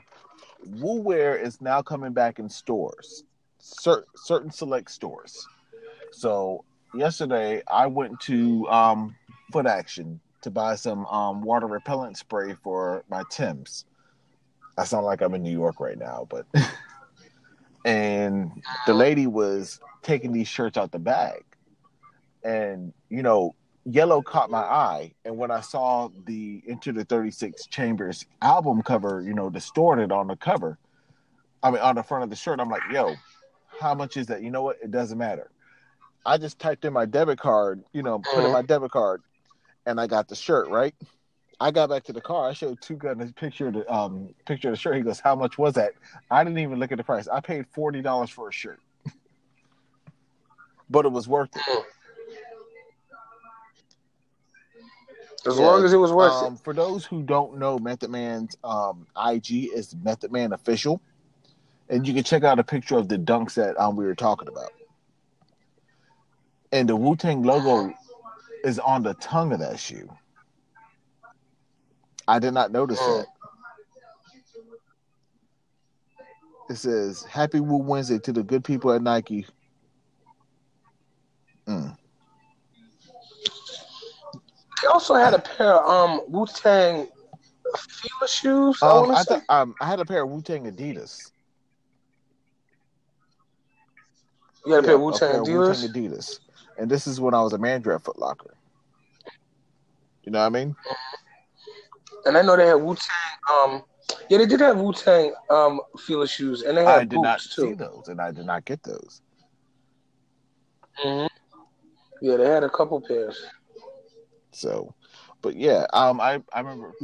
Wu 0.67 1.01
Wear 1.01 1.37
is 1.37 1.61
now 1.61 1.83
coming 1.83 2.13
back 2.13 2.39
in 2.39 2.49
stores, 2.49 3.25
certain 3.59 4.05
certain 4.17 4.51
select 4.51 4.91
stores. 4.91 5.47
So 6.13 6.65
yesterday 6.95 7.63
I 7.69 7.87
went 7.87 8.19
to 8.21 8.67
um, 8.69 9.15
Foot 9.53 9.67
Action 9.67 10.21
to 10.43 10.51
buy 10.51 10.77
some 10.77 11.07
um, 11.07 11.43
water 11.43 11.67
repellent 11.67 12.17
spray 12.17 12.55
for 12.63 13.05
my 13.11 13.23
Tims. 13.31 13.85
I 14.79 14.85
sound 14.85 15.07
like 15.07 15.23
I'm 15.23 15.35
in 15.35 15.43
New 15.43 15.53
York 15.53 15.81
right 15.81 15.99
now, 15.99 16.27
but 16.29 16.47
and 17.85 18.63
the 18.87 18.95
lady 18.95 19.27
was 19.27 19.81
taking 20.03 20.33
these 20.33 20.49
shirts 20.49 20.77
out 20.77 20.93
the 20.93 20.99
bag, 20.99 21.45
and 22.45 22.93
you 23.09 23.23
know 23.23 23.55
yellow 23.89 24.21
caught 24.21 24.51
my 24.51 24.59
eye 24.63 25.13
and 25.25 25.37
when 25.37 25.51
i 25.51 25.61
saw 25.61 26.09
the 26.27 26.63
into 26.67 26.93
the 26.93 27.05
36 27.05 27.67
chambers 27.67 28.27
album 28.43 28.83
cover 28.83 29.23
you 29.25 29.33
know 29.33 29.49
distorted 29.49 30.11
on 30.13 30.27
the 30.27 30.37
cover 30.37 30.79
I 31.63 31.71
mean, 31.71 31.81
on 31.81 31.97
the 31.97 32.03
front 32.03 32.23
of 32.23 32.31
the 32.31 32.37
shirt. 32.37 32.61
I'm 32.61 32.69
like, 32.69 32.83
yo, 32.93 33.17
how 33.81 33.95
much 33.95 34.17
is 34.17 34.27
that? 34.29 34.43
You 34.43 34.51
know 34.51 34.63
what? 34.63 34.77
It 34.83 34.91
doesn't 34.93 35.19
matter. 35.19 35.51
I 36.25 36.39
just 36.39 36.59
typed 36.61 36.85
in 36.85 36.93
my 36.93 37.07
debit 37.07 37.39
card, 37.41 37.83
you 37.93 38.03
know, 38.03 38.21
put 38.21 38.45
in 38.45 38.51
Mhm. 38.51 38.53
my 38.53 38.63
debit 38.63 38.93
card, 38.93 39.23
and 39.87 40.01
I 40.01 40.07
got 40.07 40.29
the 40.29 40.37
shirt, 40.37 40.69
right? 40.69 40.95
I 41.59 41.71
got 41.73 41.89
back 41.89 42.05
to 42.05 42.13
the 42.13 42.21
car. 42.21 42.49
I 42.49 42.53
showed 42.53 42.81
Two 42.81 42.97
Gun 42.97 43.21
a 43.21 43.27
picture 43.33 43.69
of 43.69 43.75
the 43.75 43.93
um 43.93 44.35
picture 44.45 44.69
of 44.69 44.75
the 44.75 44.79
shirt. 44.79 44.97
He 44.97 45.03
goes, 45.03 45.19
"How 45.21 45.35
much 45.35 45.59
was 45.59 45.75
that?" 45.75 45.95
I 46.31 46.45
didn't 46.45 46.59
even 46.59 46.79
look 46.79 46.93
at 46.93 46.99
the 46.99 47.05
price. 47.05 47.27
I 47.27 47.41
paid 47.41 47.67
forty 47.69 48.03
dollars 48.03 48.31
for 48.31 48.49
a 48.49 48.53
shirt, 48.53 48.81
but 50.91 51.07
it 51.07 51.13
was 51.13 51.27
worth 51.27 51.57
it. 51.57 51.63
As 55.47 55.59
Yeah, 55.59 55.67
long 55.67 55.85
as 55.85 55.93
it 55.93 55.97
was 55.99 56.13
worth 56.13 56.33
Um, 56.43 56.57
for 56.57 56.75
those 56.75 57.05
who 57.07 57.23
don't 57.23 57.59
know, 57.59 57.79
Method 57.79 58.11
Man's 58.11 58.57
um, 58.65 59.07
IG 59.17 59.71
is 59.73 59.95
Method 60.03 60.33
Man 60.33 60.53
Official, 60.53 61.01
and 61.89 62.07
you 62.07 62.13
can 62.15 62.25
check 62.25 62.43
out 62.43 62.59
a 62.59 62.65
picture 62.65 62.97
of 62.97 63.09
the 63.09 63.17
dunks 63.17 63.55
that 63.55 63.79
um, 63.81 63.95
we 63.97 64.05
were 64.05 64.15
talking 64.15 64.49
about. 64.49 64.71
And 66.73 66.89
the 66.89 66.97
Wu 66.97 67.15
Tang 67.15 67.43
logo 67.43 67.95
is 68.65 68.79
on 68.81 69.03
the 69.05 69.15
tongue 69.15 69.53
of 69.53 69.61
that 69.61 69.79
shoe. 69.79 70.09
I 72.27 72.41
did 72.41 72.53
not 72.53 72.73
notice 72.73 73.01
Mm. 73.01 73.19
that. 73.19 73.27
It 76.69 76.75
says 76.77 77.23
"Happy 77.23 77.61
Wu 77.61 77.77
Wednesday" 77.77 78.19
to 78.19 78.33
the 78.33 78.43
good 78.43 78.65
people 78.65 78.91
at 78.91 79.01
Nike. 79.01 79.47
Mm. 81.69 81.97
They 84.83 84.89
also 84.89 85.15
had 85.15 85.35
a 85.35 85.39
pair 85.39 85.75
of 85.75 85.89
um 85.89 86.21
Wu 86.29 86.47
Tang 86.47 87.09
Fila 87.77 88.29
shoes. 88.29 88.83
I 88.83 88.87
Um, 88.87 89.11
I 89.13 89.25
say. 89.25 89.35
th- 89.35 89.41
um, 89.49 89.75
I 89.81 89.87
had 89.87 90.01
a 90.01 90.05
pair 90.05 90.23
of 90.25 90.31
Wu 90.31 90.43
Tang 90.43 90.65
Adidas. 90.65 91.31
You 94.67 94.73
had 94.73 94.83
a 94.83 94.87
pair 94.87 94.95
of 94.95 95.01
Yeah, 95.01 95.05
Wu 95.05 95.13
Tang 95.13 95.43
Adidas. 95.45 95.83
Wu-Tang 95.83 95.89
Adidas. 95.91 96.41
And 96.79 96.91
this 96.91 97.07
is 97.07 97.21
when 97.21 97.35
I 97.35 97.43
was 97.43 97.53
a 97.53 97.59
manager 97.59 97.93
at 97.93 98.03
Foot 98.05 98.19
Locker. 98.19 98.55
You 100.25 100.33
know 100.33 100.41
what 100.41 100.47
I 100.47 100.51
mean? 100.51 100.77
And 102.27 102.37
I 102.37 102.43
know 102.43 102.57
they 102.57 102.67
had 102.67 102.75
Wu 102.75 102.95
Tang. 102.95 103.39
Um, 103.53 103.83
yeah, 104.29 104.39
they 104.39 104.47
did 104.47 104.61
have 104.61 104.79
Wu 104.79 104.93
Tang 104.93 105.33
um 105.51 105.81
Fila 105.99 106.27
shoes, 106.27 106.63
and 106.63 106.77
they 106.77 106.85
had 106.85 106.97
I 106.97 107.05
did 107.05 107.21
boots 107.21 107.23
not 107.23 107.41
too. 107.55 107.69
see 107.69 107.75
those, 107.75 108.09
and 108.09 108.21
I 108.21 108.33
did 108.33 108.47
not 108.47 108.65
get 108.65 108.83
those. 108.83 109.23
hmm 110.97 111.27
Yeah, 112.21 112.37
they 112.37 112.49
had 112.49 112.65
a 112.65 112.71
couple 112.71 113.01
pairs. 113.01 113.39
So, 114.57 114.95
but 115.43 115.57
yeah, 115.57 115.87
um, 115.93 116.21
I 116.21 116.43
I 116.53 116.61
remember. 116.61 116.95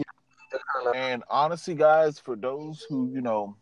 And 0.94 1.22
honestly, 1.30 1.74
guys, 1.74 2.18
for 2.18 2.36
those 2.36 2.86
who 2.88 3.10
you 3.14 3.20
know 3.20 3.56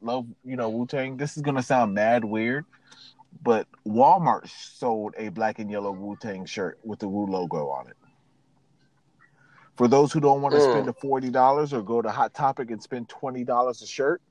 love 0.00 0.26
you 0.44 0.56
know 0.56 0.68
Wu 0.68 0.86
Tang, 0.86 1.16
this 1.16 1.36
is 1.36 1.42
gonna 1.42 1.62
sound 1.62 1.94
mad 1.94 2.24
weird, 2.24 2.64
but 3.42 3.66
Walmart 3.86 4.48
sold 4.48 5.14
a 5.16 5.28
black 5.28 5.58
and 5.58 5.70
yellow 5.70 5.92
Wu 5.92 6.16
Tang 6.20 6.44
shirt 6.44 6.78
with 6.84 6.98
the 6.98 7.08
Wu 7.08 7.26
logo 7.26 7.68
on 7.70 7.88
it. 7.88 7.96
For 9.76 9.88
those 9.88 10.12
who 10.12 10.20
don't 10.20 10.42
want 10.42 10.54
to 10.54 10.60
Mm. 10.60 10.70
spend 10.70 10.88
the 10.88 10.92
forty 10.94 11.30
dollars 11.30 11.72
or 11.72 11.82
go 11.82 12.02
to 12.02 12.10
Hot 12.10 12.34
Topic 12.34 12.70
and 12.70 12.82
spend 12.82 13.08
twenty 13.08 13.44
dollars 13.44 13.82
a 13.82 13.86
shirt, 13.86 14.22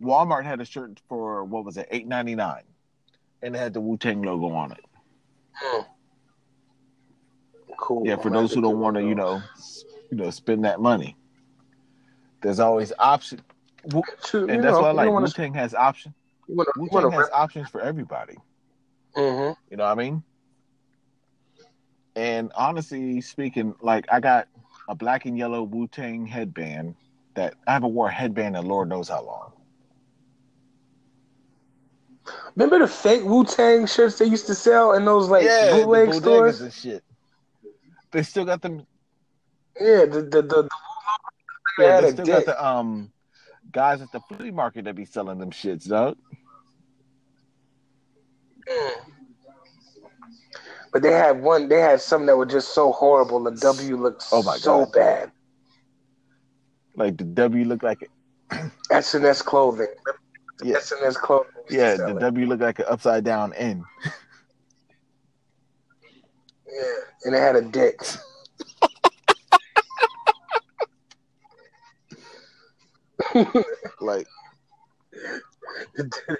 Walmart 0.00 0.44
had 0.44 0.60
a 0.60 0.64
shirt 0.64 1.00
for 1.08 1.44
what 1.44 1.64
was 1.64 1.76
it, 1.76 1.88
eight 1.90 2.06
ninety 2.06 2.34
nine, 2.34 2.64
and 3.42 3.54
it 3.54 3.58
had 3.58 3.74
the 3.74 3.80
Wu 3.80 3.96
Tang 3.96 4.22
logo 4.22 4.50
on 4.52 4.72
it. 4.72 4.84
Mm. 5.62 5.86
Cool. 7.78 8.06
Yeah, 8.06 8.14
I'm 8.14 8.20
for 8.20 8.30
those 8.30 8.52
who 8.52 8.60
don't 8.60 8.80
want 8.80 8.96
to, 8.96 9.02
you 9.02 9.14
know, 9.14 9.40
you 10.10 10.18
know, 10.18 10.30
spend 10.30 10.64
that 10.64 10.80
money. 10.80 11.16
There's 12.42 12.60
always 12.60 12.92
option, 12.98 13.40
To- 14.24 14.48
and 14.48 14.62
that's 14.62 14.74
know, 14.74 14.82
why 14.82 14.88
I 14.88 14.92
like 14.92 15.10
Wu 15.10 15.26
Tang 15.28 15.54
has 15.54 15.74
option. 15.74 16.12
Wu 16.48 16.66
Tang 16.90 17.10
has 17.12 17.30
options 17.32 17.68
for 17.70 17.80
everybody. 17.80 18.36
Mhm. 19.16 19.56
You 19.70 19.76
know 19.76 19.84
what 19.84 19.92
I 19.92 19.94
mean? 19.94 20.22
And 22.16 22.52
honestly 22.56 23.20
speaking, 23.20 23.74
like 23.80 24.06
I 24.10 24.18
got 24.18 24.48
a 24.88 24.94
black 24.94 25.24
and 25.26 25.38
yellow 25.38 25.62
Wu 25.62 25.86
Tang 25.86 26.26
headband 26.26 26.96
that 27.34 27.54
I 27.66 27.74
haven't 27.74 27.94
wore 27.94 28.08
a 28.08 28.12
headband 28.12 28.56
in 28.56 28.66
Lord 28.66 28.88
knows 28.88 29.08
how 29.08 29.22
long. 29.22 29.52
Remember 32.56 32.80
the 32.80 32.88
fake 32.88 33.24
Wu 33.24 33.44
Tang 33.44 33.86
shirts 33.86 34.18
they 34.18 34.26
used 34.26 34.46
to 34.48 34.54
sell 34.54 34.94
in 34.94 35.04
those 35.04 35.28
like 35.28 35.44
yeah, 35.44 35.70
bootleg 35.70 36.12
stores? 36.12 36.60
and 36.60 36.72
shit. 36.72 37.04
They 38.10 38.22
still 38.22 38.44
got 38.44 38.62
them. 38.62 38.86
Yeah, 39.80 40.06
the 40.06 40.22
the 40.22 40.42
the, 40.42 40.62
the 40.62 40.68
Yeah, 41.78 42.00
they 42.00 42.12
still 42.12 42.24
dick. 42.24 42.46
got 42.46 42.46
the 42.46 42.64
um 42.64 43.12
guys 43.70 44.00
at 44.00 44.10
the 44.12 44.20
flea 44.20 44.50
market 44.50 44.84
that 44.86 44.96
be 44.96 45.04
selling 45.04 45.38
them 45.38 45.50
shits, 45.50 45.88
dog. 45.88 46.16
Mm. 48.68 48.92
But 50.92 51.02
they 51.02 51.12
had 51.12 51.42
one. 51.42 51.68
They 51.68 51.80
had 51.80 52.00
some 52.00 52.26
that 52.26 52.36
were 52.36 52.46
just 52.46 52.72
so 52.74 52.92
horrible. 52.92 53.42
The 53.44 53.50
W 53.52 53.96
looked 53.96 54.22
Oh 54.32 54.42
my 54.42 54.56
so 54.56 54.86
God. 54.86 54.92
bad. 54.92 55.32
Like 56.96 57.16
the 57.18 57.24
W 57.24 57.64
look 57.64 57.82
like 57.82 58.02
it. 58.02 58.10
S 58.90 59.14
and 59.14 59.24
S 59.24 59.42
clothing. 59.42 59.86
Yeah. 60.62 60.76
S 60.76 60.92
and 60.92 61.02
S 61.04 61.16
clothing. 61.16 61.50
Yeah, 61.70 61.96
the. 61.96 62.14
W 62.14 62.46
look 62.46 62.60
like 62.60 62.78
an 62.78 62.86
upside 62.88 63.24
down 63.24 63.52
N. 63.52 63.84
yeah, 66.66 66.82
and 67.24 67.34
it 67.34 67.38
had 67.38 67.56
a 67.56 67.62
dick. 67.62 68.00
Like, 74.00 74.26
the 75.96 76.04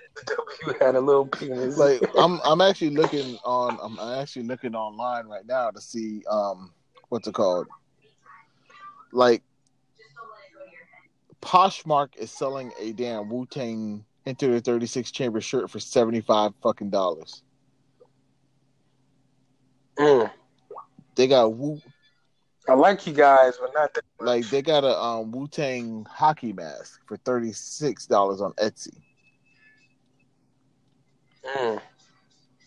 W 0.64 0.78
had 0.80 0.94
a 0.94 1.00
little 1.00 1.26
penis. 1.26 1.76
like 1.76 2.00
I'm 2.16 2.40
I'm 2.44 2.60
actually 2.60 2.90
looking 2.90 3.36
on 3.44 3.78
I'm 3.82 3.98
actually 4.20 4.44
looking 4.44 4.74
online 4.74 5.26
right 5.26 5.46
now 5.46 5.70
to 5.70 5.80
see 5.80 6.22
um 6.30 6.72
what's 7.08 7.26
it 7.26 7.34
called? 7.34 7.66
Like 9.12 9.42
Poshmark 11.42 12.16
is 12.16 12.30
selling 12.30 12.72
a 12.80 12.92
damn 12.92 13.28
Wu 13.28 13.46
Tang 13.46 14.04
Enter 14.26 14.52
the 14.52 14.60
36 14.60 15.10
Chamber 15.10 15.40
shirt 15.40 15.70
for 15.70 15.80
75 15.80 16.52
fucking 16.62 16.90
dollars. 16.90 17.42
Mm. 19.98 20.30
They 21.18 21.26
got 21.26 21.52
Wu 21.52 21.82
I 22.68 22.74
like 22.74 23.04
you 23.04 23.12
guys, 23.12 23.58
but 23.60 23.72
not 23.74 23.92
that. 23.92 24.04
much. 24.20 24.26
like 24.26 24.50
they 24.50 24.62
got 24.62 24.84
a 24.84 24.96
um 24.96 25.32
Wu 25.32 25.48
Tang 25.48 26.06
hockey 26.08 26.52
mask 26.52 27.00
for 27.06 27.16
thirty 27.16 27.50
six 27.50 28.06
dollars 28.06 28.40
on 28.40 28.52
Etsy. 28.52 28.96
Mm. 31.44 31.80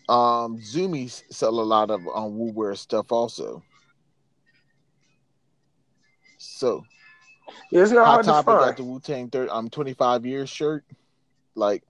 Um 0.06 0.58
Zumiez 0.58 1.22
sell 1.30 1.58
a 1.58 1.62
lot 1.62 1.90
of 1.90 2.06
um 2.14 2.36
Wu 2.36 2.52
wear 2.52 2.74
stuff 2.74 3.10
also. 3.10 3.62
So 6.36 6.84
Yeah, 7.70 7.84
it's 7.84 7.92
not 7.92 8.04
Hot 8.04 8.12
hard 8.12 8.24
to 8.24 8.30
Topic 8.32 8.46
got 8.46 8.76
the 8.76 8.84
Wu 8.84 9.00
Tang 9.00 9.30
third 9.30 9.48
um 9.48 9.70
twenty 9.70 9.94
five 9.94 10.26
years 10.26 10.50
shirt. 10.50 10.84
Like 11.54 11.84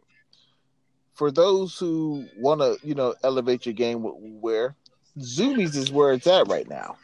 for 1.14 1.32
those 1.32 1.76
who 1.76 2.24
want 2.38 2.60
to 2.60 2.78
you 2.86 2.94
know 2.94 3.16
elevate 3.24 3.66
your 3.66 3.72
game 3.72 4.04
with 4.04 4.14
Wu 4.14 4.38
wear, 4.40 4.76
Zumiez 5.18 5.76
is 5.76 5.90
where 5.92 6.12
it's 6.12 6.26
at 6.26 6.48
right 6.48 6.68
now. 6.68 6.96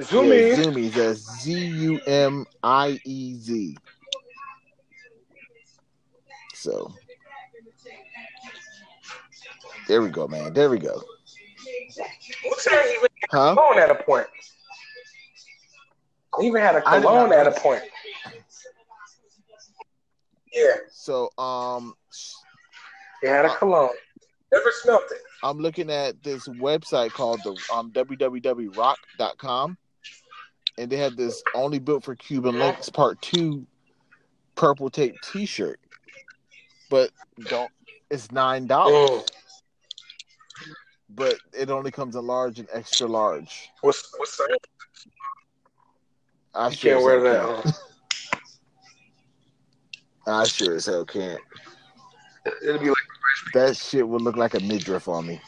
Zumiez. 0.00 0.48
Yeah, 0.48 0.56
Zumiez 0.56 0.92
that's 0.94 1.20
Z 1.20 1.52
U 1.52 2.00
M 2.06 2.46
I 2.62 3.00
E 3.04 3.34
Z. 3.34 3.76
So 6.54 6.92
there 9.86 10.02
we 10.02 10.08
go, 10.10 10.26
man. 10.28 10.52
There 10.52 10.68
we 10.70 10.78
go. 10.78 11.02
What's 12.44 12.64
that 12.64 12.86
even 12.96 13.08
Huh? 13.30 13.54
cologne 13.54 13.78
at 13.78 13.90
a 13.90 13.94
point? 13.94 14.26
They 16.38 16.46
even 16.46 16.60
had 16.60 16.76
a 16.76 16.82
I 16.86 16.96
did 17.00 17.04
not 17.04 17.12
cologne 17.12 17.32
at 17.32 17.46
a 17.46 17.52
point. 17.52 17.82
Yeah, 20.52 20.76
So 20.90 21.30
um 21.38 21.94
they 23.22 23.28
had 23.28 23.44
a 23.44 23.54
cologne. 23.56 23.90
Never 24.52 24.70
smelt 24.82 25.02
it. 25.10 25.18
I'm 25.42 25.58
looking 25.58 25.90
at 25.90 26.22
this 26.22 26.48
website 26.48 27.10
called 27.10 27.40
the 27.44 27.56
um 27.72 27.90
www.rock.com 27.92 29.78
and 30.78 30.90
they 30.90 30.96
have 30.96 31.16
this 31.16 31.42
only 31.54 31.78
built 31.78 32.04
for 32.04 32.14
Cuban 32.14 32.54
Linx 32.54 32.92
part 32.92 33.20
2 33.22 33.66
purple 34.54 34.90
tape 34.90 35.16
t-shirt. 35.22 35.80
But 36.88 37.10
don't 37.48 37.70
it's 38.10 38.28
$9. 38.28 38.66
Mm. 38.68 39.28
But 41.10 41.36
it 41.52 41.70
only 41.70 41.90
comes 41.90 42.16
in 42.16 42.26
large 42.26 42.58
and 42.58 42.68
extra 42.72 43.06
large. 43.06 43.70
What's 43.82 44.14
what's 44.18 44.36
that? 44.36 44.58
I 46.54 46.68
You 46.68 46.74
sure 46.74 46.92
can't 46.92 47.04
wear 47.04 47.20
that. 47.22 47.64
can't. 47.64 47.74
I 50.26 50.44
sure 50.44 50.74
as 50.74 50.86
hell 50.86 51.04
can't. 51.04 51.40
It'll 52.62 52.78
be 52.80 52.88
like 52.88 52.96
That 53.54 53.76
shit 53.76 54.06
would 54.06 54.22
look 54.22 54.36
like 54.36 54.54
a 54.54 54.60
midriff 54.60 55.08
on 55.08 55.26
me. 55.26 55.40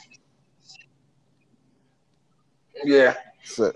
yeah. 2.84 3.14
So 3.45 3.72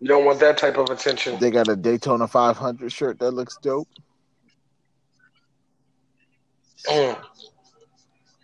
You 0.00 0.08
don't 0.08 0.24
want 0.24 0.40
that 0.40 0.58
type 0.58 0.78
of 0.78 0.90
attention. 0.90 1.38
They 1.38 1.50
got 1.50 1.68
a 1.68 1.76
Daytona 1.76 2.26
500 2.26 2.90
shirt 2.90 3.18
that 3.18 3.32
looks 3.32 3.58
dope. 3.62 3.88
Mm. 6.88 7.18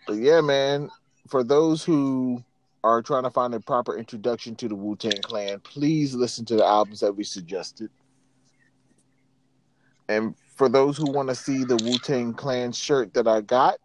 But 0.07 0.17
yeah, 0.17 0.41
man, 0.41 0.89
for 1.27 1.43
those 1.43 1.83
who 1.83 2.43
are 2.83 3.01
trying 3.01 3.23
to 3.23 3.29
find 3.29 3.53
a 3.53 3.59
proper 3.59 3.97
introduction 3.97 4.55
to 4.57 4.67
the 4.67 4.75
Wu 4.75 4.95
Tang 4.95 5.21
Clan, 5.21 5.59
please 5.61 6.13
listen 6.13 6.43
to 6.45 6.55
the 6.55 6.65
albums 6.65 6.99
that 6.99 7.15
we 7.15 7.23
suggested. 7.23 7.89
And 10.09 10.35
for 10.55 10.67
those 10.67 10.97
who 10.97 11.09
want 11.09 11.29
to 11.29 11.35
see 11.35 11.63
the 11.63 11.77
Wu 11.77 11.97
Tang 11.97 12.33
Clan 12.33 12.73
shirt 12.73 13.13
that 13.13 13.27
I 13.27 13.41
got, 13.41 13.79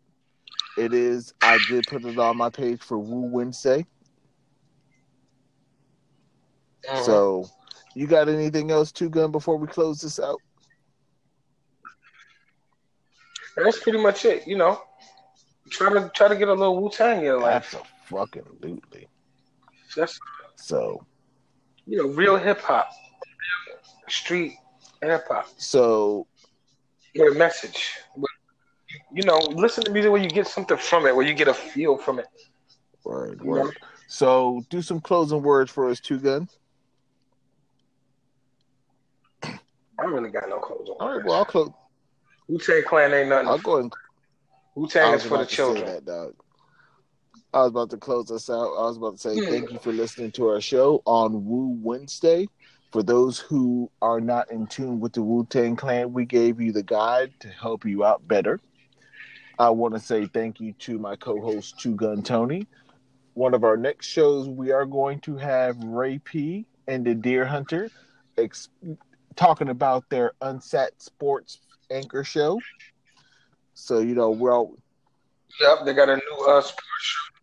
it 0.79 0.95
is, 0.95 1.35
I 1.43 1.59
did 1.69 1.87
put 1.87 2.05
it 2.05 2.19
on 2.19 2.37
my 2.37 2.51
page 2.51 2.81
for 2.81 2.99
Wu 2.99 3.23
Wednesday. 3.33 3.85
Mhm. 6.89 7.05
So, 7.05 7.51
you 7.95 8.07
got 8.07 8.29
anything 8.29 8.71
else, 8.71 8.93
Two 8.93 9.11
Gun, 9.11 9.31
before 9.33 9.57
we 9.57 9.67
close 9.67 10.01
this 10.01 10.19
out? 10.19 10.41
that's 13.57 13.81
pretty 13.81 14.01
much 14.01 14.25
it. 14.25 14.47
You 14.47 14.57
know, 14.57 14.81
try 15.71 15.93
to 15.93 16.09
try 16.15 16.29
to 16.29 16.37
get 16.37 16.49
a 16.49 16.55
little 16.55 16.81
Wu 16.81 16.91
Tang 16.91 17.19
in 17.19 17.25
your 17.25 17.41
life. 17.41 17.75
Absolutely. 18.11 19.09
That's 19.97 20.19
So, 20.55 21.05
you 21.87 21.99
know, 21.99 22.09
real 22.15 22.37
hip 22.37 22.61
hop, 22.61 22.89
street 24.09 24.55
hip 25.03 25.27
hop. 25.29 25.49
so 25.57 26.27
a 27.17 27.31
message. 27.35 27.95
You 29.13 29.23
know, 29.25 29.39
listen 29.39 29.85
to 29.85 29.91
music 29.91 30.11
where 30.11 30.23
you 30.23 30.29
get 30.29 30.47
something 30.47 30.77
from 30.77 31.07
it, 31.07 31.15
where 31.15 31.27
you 31.27 31.35
get 31.35 31.49
a 31.49 31.55
feel 31.55 31.97
from 31.99 32.19
it. 32.19 32.27
word, 33.05 33.41
You 33.45 33.55
know? 33.55 33.71
So, 34.07 34.65
do 34.71 34.81
some 34.83 35.01
closing 35.01 35.43
words 35.43 35.71
for 35.71 35.89
us, 35.91 36.01
Two 36.01 36.19
Gun. 36.19 36.49
I 40.01 40.05
really 40.05 40.31
got 40.31 40.49
no 40.49 40.59
clothes 40.59 40.89
on. 40.91 40.97
All 41.01 41.17
right, 41.17 41.25
well, 41.25 41.37
I'll 41.39 41.45
close. 41.45 41.71
Wu 42.49 42.59
Tang 42.59 42.83
Clan 42.87 43.13
ain't 43.13 43.29
nothing. 43.29 43.49
I'll 43.49 43.59
go 43.59 43.79
and 43.79 43.93
Wu 44.75 44.87
Tang 44.89 45.13
is 45.15 45.23
for 45.23 45.29
the 45.31 45.35
about 45.37 45.49
to 45.49 45.51
say 45.51 45.57
children. 45.57 45.87
that, 45.87 46.05
dog. 46.05 46.35
I 47.53 47.59
was 47.63 47.71
about 47.71 47.91
to 47.91 47.97
close 47.97 48.31
us 48.31 48.49
out. 48.49 48.75
I 48.75 48.83
was 48.83 48.97
about 48.97 49.13
to 49.15 49.19
say 49.19 49.41
Hmm. 49.41 49.51
thank 49.51 49.73
you 49.73 49.79
for 49.79 49.93
listening 49.93 50.31
to 50.33 50.49
our 50.49 50.61
show 50.61 51.03
on 51.05 51.45
Wu 51.47 51.79
Wednesday. 51.83 52.49
For 52.93 53.03
those 53.03 53.39
who 53.39 53.91
are 54.01 54.21
not 54.21 54.51
in 54.51 54.67
tune 54.67 55.01
with 55.01 55.13
the 55.13 55.23
Wu 55.23 55.45
Tang 55.47 55.77
Clan, 55.77 56.13
we 56.13 56.25
gave 56.25 56.61
you 56.61 56.73
the 56.73 56.83
guide 56.83 57.33
to 57.41 57.49
help 57.49 57.85
you 57.85 58.05
out 58.05 58.27
better. 58.27 58.61
I 59.59 59.71
want 59.71 59.95
to 59.95 60.01
say 60.01 60.27
thank 60.27 60.61
you 60.61 60.73
to 60.81 60.99
my 60.99 61.17
co-host 61.17 61.79
Two 61.79 61.95
Gun 61.95 62.23
Tony. 62.23 62.69
One 63.35 63.55
of 63.55 63.65
our 63.65 63.77
next 63.77 64.07
shows, 64.07 64.49
we 64.49 64.71
are 64.73 64.87
going 64.87 65.21
to 65.21 65.37
have 65.37 65.79
Ray 65.79 66.19
P 66.19 66.67
and 66.87 67.05
the 67.05 67.15
Deer 67.15 67.47
Hunter 67.47 67.91
ex- 68.37 68.69
talking 69.37 69.69
about 69.69 70.09
their 70.11 70.33
Unsat 70.43 71.01
Sports 71.01 71.61
anchor 71.91 72.25
show. 72.25 72.65
So 73.75 73.99
you 74.01 74.15
know, 74.15 74.31
we're 74.31 74.53
all 74.55 74.77
Yep, 75.61 75.85
they 75.85 75.95
got 75.95 76.09
a 76.09 76.17
new 76.17 76.47
uh 76.49 76.61
sports 76.61 77.01
show. 77.01 77.35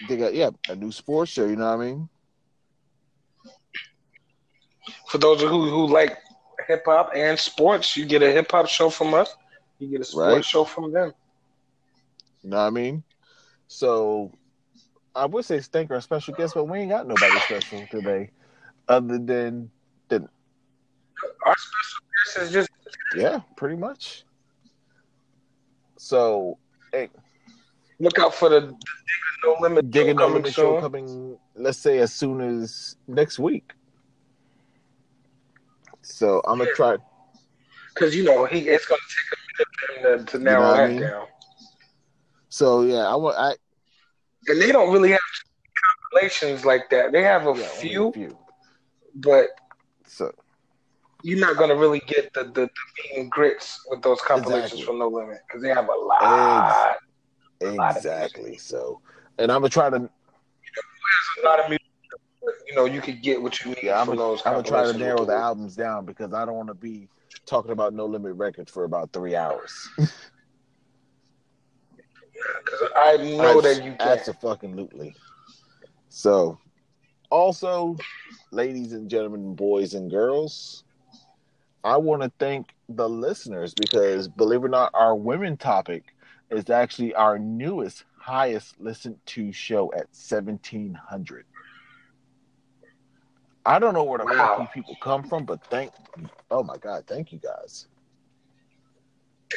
they 0.00 0.16
got 0.16 0.34
yeah 0.34 0.50
a 0.68 0.74
new 0.76 0.90
sports 0.92 1.32
show. 1.32 1.46
You 1.46 1.56
know 1.56 1.66
what 1.76 1.80
I 1.80 1.84
mean? 1.90 2.08
For 5.08 5.18
those 5.18 5.40
who 5.40 5.70
who 5.70 5.86
like 5.86 6.18
hip 6.66 6.84
hop 6.86 7.10
and 7.14 7.38
sports, 7.38 7.96
you 7.96 8.04
get 8.06 8.22
a 8.22 8.30
hip 8.32 8.50
hop 8.50 8.68
show 8.68 8.90
from 8.90 9.14
us. 9.14 9.34
You 9.80 9.88
get 9.88 10.00
a 10.02 10.04
sports 10.04 10.28
Right. 10.28 10.44
show 10.44 10.64
from 10.64 10.92
them. 10.92 11.12
You 12.42 12.50
know 12.50 12.56
what 12.58 12.62
I 12.66 12.70
mean? 12.70 13.02
So 13.66 14.32
I 15.14 15.26
would 15.26 15.44
say 15.44 15.60
thank 15.60 15.90
a 15.90 16.00
special 16.00 16.34
guest, 16.34 16.54
but 16.54 16.64
we 16.64 16.80
ain't 16.80 16.90
got 16.90 17.06
nobody 17.06 17.38
special 17.40 17.86
today, 17.90 18.30
other 18.88 19.18
than 19.18 19.70
Our 20.12 21.54
special 21.56 22.00
guest 22.24 22.38
is 22.38 22.52
just 22.52 22.68
yeah, 23.16 23.40
pretty 23.56 23.76
much. 23.76 24.24
So 25.98 26.58
hey, 26.92 27.08
look 27.98 28.18
out 28.18 28.34
for 28.34 28.48
the, 28.48 28.60
the 28.60 28.76
No 29.44 29.56
Limit 29.60 29.90
digging 29.90 30.16
no 30.16 30.28
limit 30.28 30.52
show 30.54 30.74
soon. 30.74 30.82
coming. 30.82 31.38
Let's 31.54 31.78
say 31.78 31.98
as 31.98 32.12
soon 32.12 32.40
as 32.40 32.96
next 33.08 33.38
week. 33.38 33.72
So 36.02 36.40
I'm 36.46 36.58
gonna 36.58 36.70
try. 36.74 36.96
Because 37.94 38.14
you 38.14 38.24
know 38.24 38.44
he 38.46 38.68
it's 38.68 38.86
gonna 38.86 38.98
take 39.08 39.39
a 39.60 39.92
minute 39.92 40.20
for 40.22 40.22
him 40.22 40.26
to, 40.26 40.38
to 40.38 40.44
You 40.44 40.56
narrow 40.56 40.56
know 40.56 40.68
what 40.68 40.80
I 40.80 40.80
that 40.80 40.88
mean? 40.88 41.12
down. 41.12 41.26
So 42.48 42.82
yeah, 42.82 43.06
I 43.08 43.16
want 43.16 43.36
I 43.38 43.54
And 44.48 44.60
they 44.60 44.72
don't 44.72 44.92
really 44.92 45.10
have 45.10 45.20
compilations 46.12 46.64
like 46.64 46.90
that. 46.90 47.12
They 47.12 47.22
have 47.22 47.46
a 47.46 47.54
yeah, 47.54 47.70
only 47.78 47.96
a 47.96 48.04
few, 48.04 48.12
few. 48.12 48.38
but 49.14 49.48
So 50.06 50.32
you're 51.22 51.38
not 51.40 51.56
gonna 51.56 51.76
really 51.76 52.00
get 52.06 52.32
the, 52.34 52.44
the, 52.44 52.50
the 52.52 52.68
meat 52.68 53.20
and 53.20 53.30
grits 53.30 53.80
with 53.90 54.02
those 54.02 54.20
compilations 54.22 54.80
Exactly. 54.80 54.82
from 54.82 54.98
No 54.98 55.08
Limit 55.08 55.38
because 55.46 55.62
they 55.62 55.68
have 55.70 55.88
a 55.88 55.94
lot. 55.94 56.22
lot 56.60 56.88
of 56.90 56.94
exactly. 57.60 58.56
So 58.56 59.00
and 59.38 59.50
I'm 59.50 59.60
gonna 59.60 59.70
try 59.70 59.90
to 59.90 60.10
There's 60.74 61.44
a 61.44 61.48
lot 61.48 61.60
of 61.60 61.68
music. 61.68 61.82
You 62.68 62.74
know, 62.76 62.84
you 62.86 63.00
could 63.00 63.22
get 63.22 63.40
what 63.42 63.64
you 63.64 63.70
need 63.72 63.78
Yeah, 63.82 64.00
I'm 64.00 64.06
from 64.06 64.16
gonna, 64.16 64.18
those. 64.18 64.42
I'm 64.44 64.52
gonna 64.54 64.64
try 64.64 64.86
to 64.86 64.92
narrow 64.94 65.24
the 65.24 65.34
albums 65.34 65.76
down 65.76 66.04
because 66.06 66.32
I 66.32 66.44
don't 66.44 66.56
want 66.56 66.68
to 66.68 66.74
be 66.74 67.08
talking 67.46 67.72
about 67.72 67.94
No 67.94 68.06
Limit 68.06 68.34
Records 68.34 68.70
for 68.70 68.84
about 68.84 69.12
three 69.12 69.36
hours. 69.36 69.88
I 72.96 73.16
know 73.16 73.60
that 73.60 73.84
you 73.84 73.94
can. 73.98 74.18
Absolutely. 74.18 75.14
So, 76.08 76.58
also, 77.30 77.96
ladies 78.50 78.92
and 78.92 79.08
gentlemen, 79.08 79.54
boys 79.54 79.94
and 79.94 80.10
girls, 80.10 80.84
I 81.84 81.96
want 81.96 82.22
to 82.22 82.32
thank 82.38 82.74
the 82.88 83.08
listeners 83.08 83.74
because, 83.74 84.28
believe 84.28 84.62
it 84.62 84.66
or 84.66 84.68
not, 84.68 84.90
our 84.94 85.14
women 85.14 85.56
topic 85.56 86.04
is 86.50 86.68
actually 86.68 87.14
our 87.14 87.38
newest, 87.38 88.04
highest 88.18 88.80
listened 88.80 89.16
to 89.26 89.52
show 89.52 89.92
at 89.92 90.08
1700. 90.12 91.44
I 93.70 93.78
don't 93.78 93.94
know 93.94 94.02
where 94.02 94.18
the 94.18 94.24
Wow. 94.24 94.56
fuck 94.56 94.58
you 94.58 94.82
people 94.82 94.96
come 94.96 95.22
from, 95.22 95.44
but 95.44 95.62
thank, 95.66 95.92
oh 96.50 96.64
my 96.64 96.76
God, 96.76 97.06
thank 97.06 97.30
you 97.30 97.38
guys. 97.38 97.86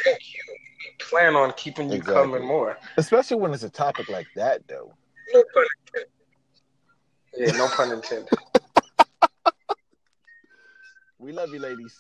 Thank 0.04 0.20
you. 0.36 0.40
We 0.50 0.94
plan 1.00 1.36
on 1.36 1.52
keeping 1.58 1.90
you 1.90 1.96
Exactly. 1.96 2.14
coming 2.22 2.46
more. 2.48 2.78
Especially 2.98 3.38
when 3.38 3.56
it's 3.56 3.64
a 3.64 3.72
topic 3.72 4.10
like 4.10 4.28
that, 4.36 4.62
though. 4.68 4.94
No 5.34 5.44
pun 5.52 5.66
intended. 5.88 6.10
Yeah, 7.36 7.58
no 7.58 7.68
pun 7.70 7.92
intended. 7.92 8.30
We 11.20 11.32
love 11.32 11.54
you, 11.54 11.60
ladies. 11.60 11.98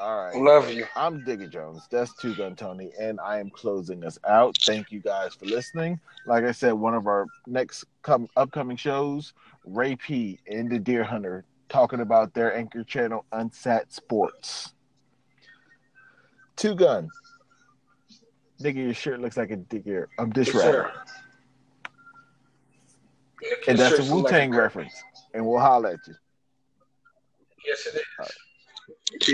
All 0.00 0.16
right. 0.16 0.36
Love 0.36 0.70
you. 0.72 0.86
I'm 0.94 1.24
Digger 1.24 1.48
Jones. 1.48 1.88
That's 1.90 2.14
Two 2.14 2.34
Gun 2.36 2.54
Tony, 2.54 2.92
and 3.00 3.18
I 3.18 3.40
am 3.40 3.50
closing 3.50 4.04
us 4.04 4.16
out. 4.28 4.56
Thank 4.64 4.92
you 4.92 5.00
guys 5.00 5.34
for 5.34 5.46
listening. 5.46 5.98
Like 6.24 6.44
I 6.44 6.52
said, 6.52 6.72
one 6.72 6.94
of 6.94 7.08
our 7.08 7.26
next 7.48 7.84
come 8.02 8.28
upcoming 8.36 8.76
shows, 8.76 9.32
Ray 9.64 9.96
P 9.96 10.38
and 10.46 10.70
the 10.70 10.78
Deer 10.78 11.02
Hunter, 11.02 11.44
talking 11.68 11.98
about 12.00 12.32
their 12.32 12.56
anchor 12.56 12.84
channel, 12.84 13.24
Unsat 13.32 13.92
Sports. 13.92 14.72
Two 16.54 16.76
Gun. 16.76 17.08
Digger, 18.60 18.80
your 18.82 18.94
shirt 18.94 19.20
looks 19.20 19.36
like 19.36 19.50
a 19.50 19.56
digger. 19.56 20.08
I'm 20.18 20.30
dish 20.30 20.48
Yes, 20.48 20.56
rattler. 20.56 20.92
And 23.66 23.78
that's 23.78 23.98
a 23.98 24.14
Wu 24.14 24.28
Tang 24.28 24.54
a- 24.54 24.58
reference. 24.58 24.94
And 25.34 25.44
we'll 25.46 25.58
holler 25.60 25.90
at 25.90 26.00
you. 26.06 26.14
Yes, 27.66 27.86
it 27.86 27.96
is. 27.96 28.30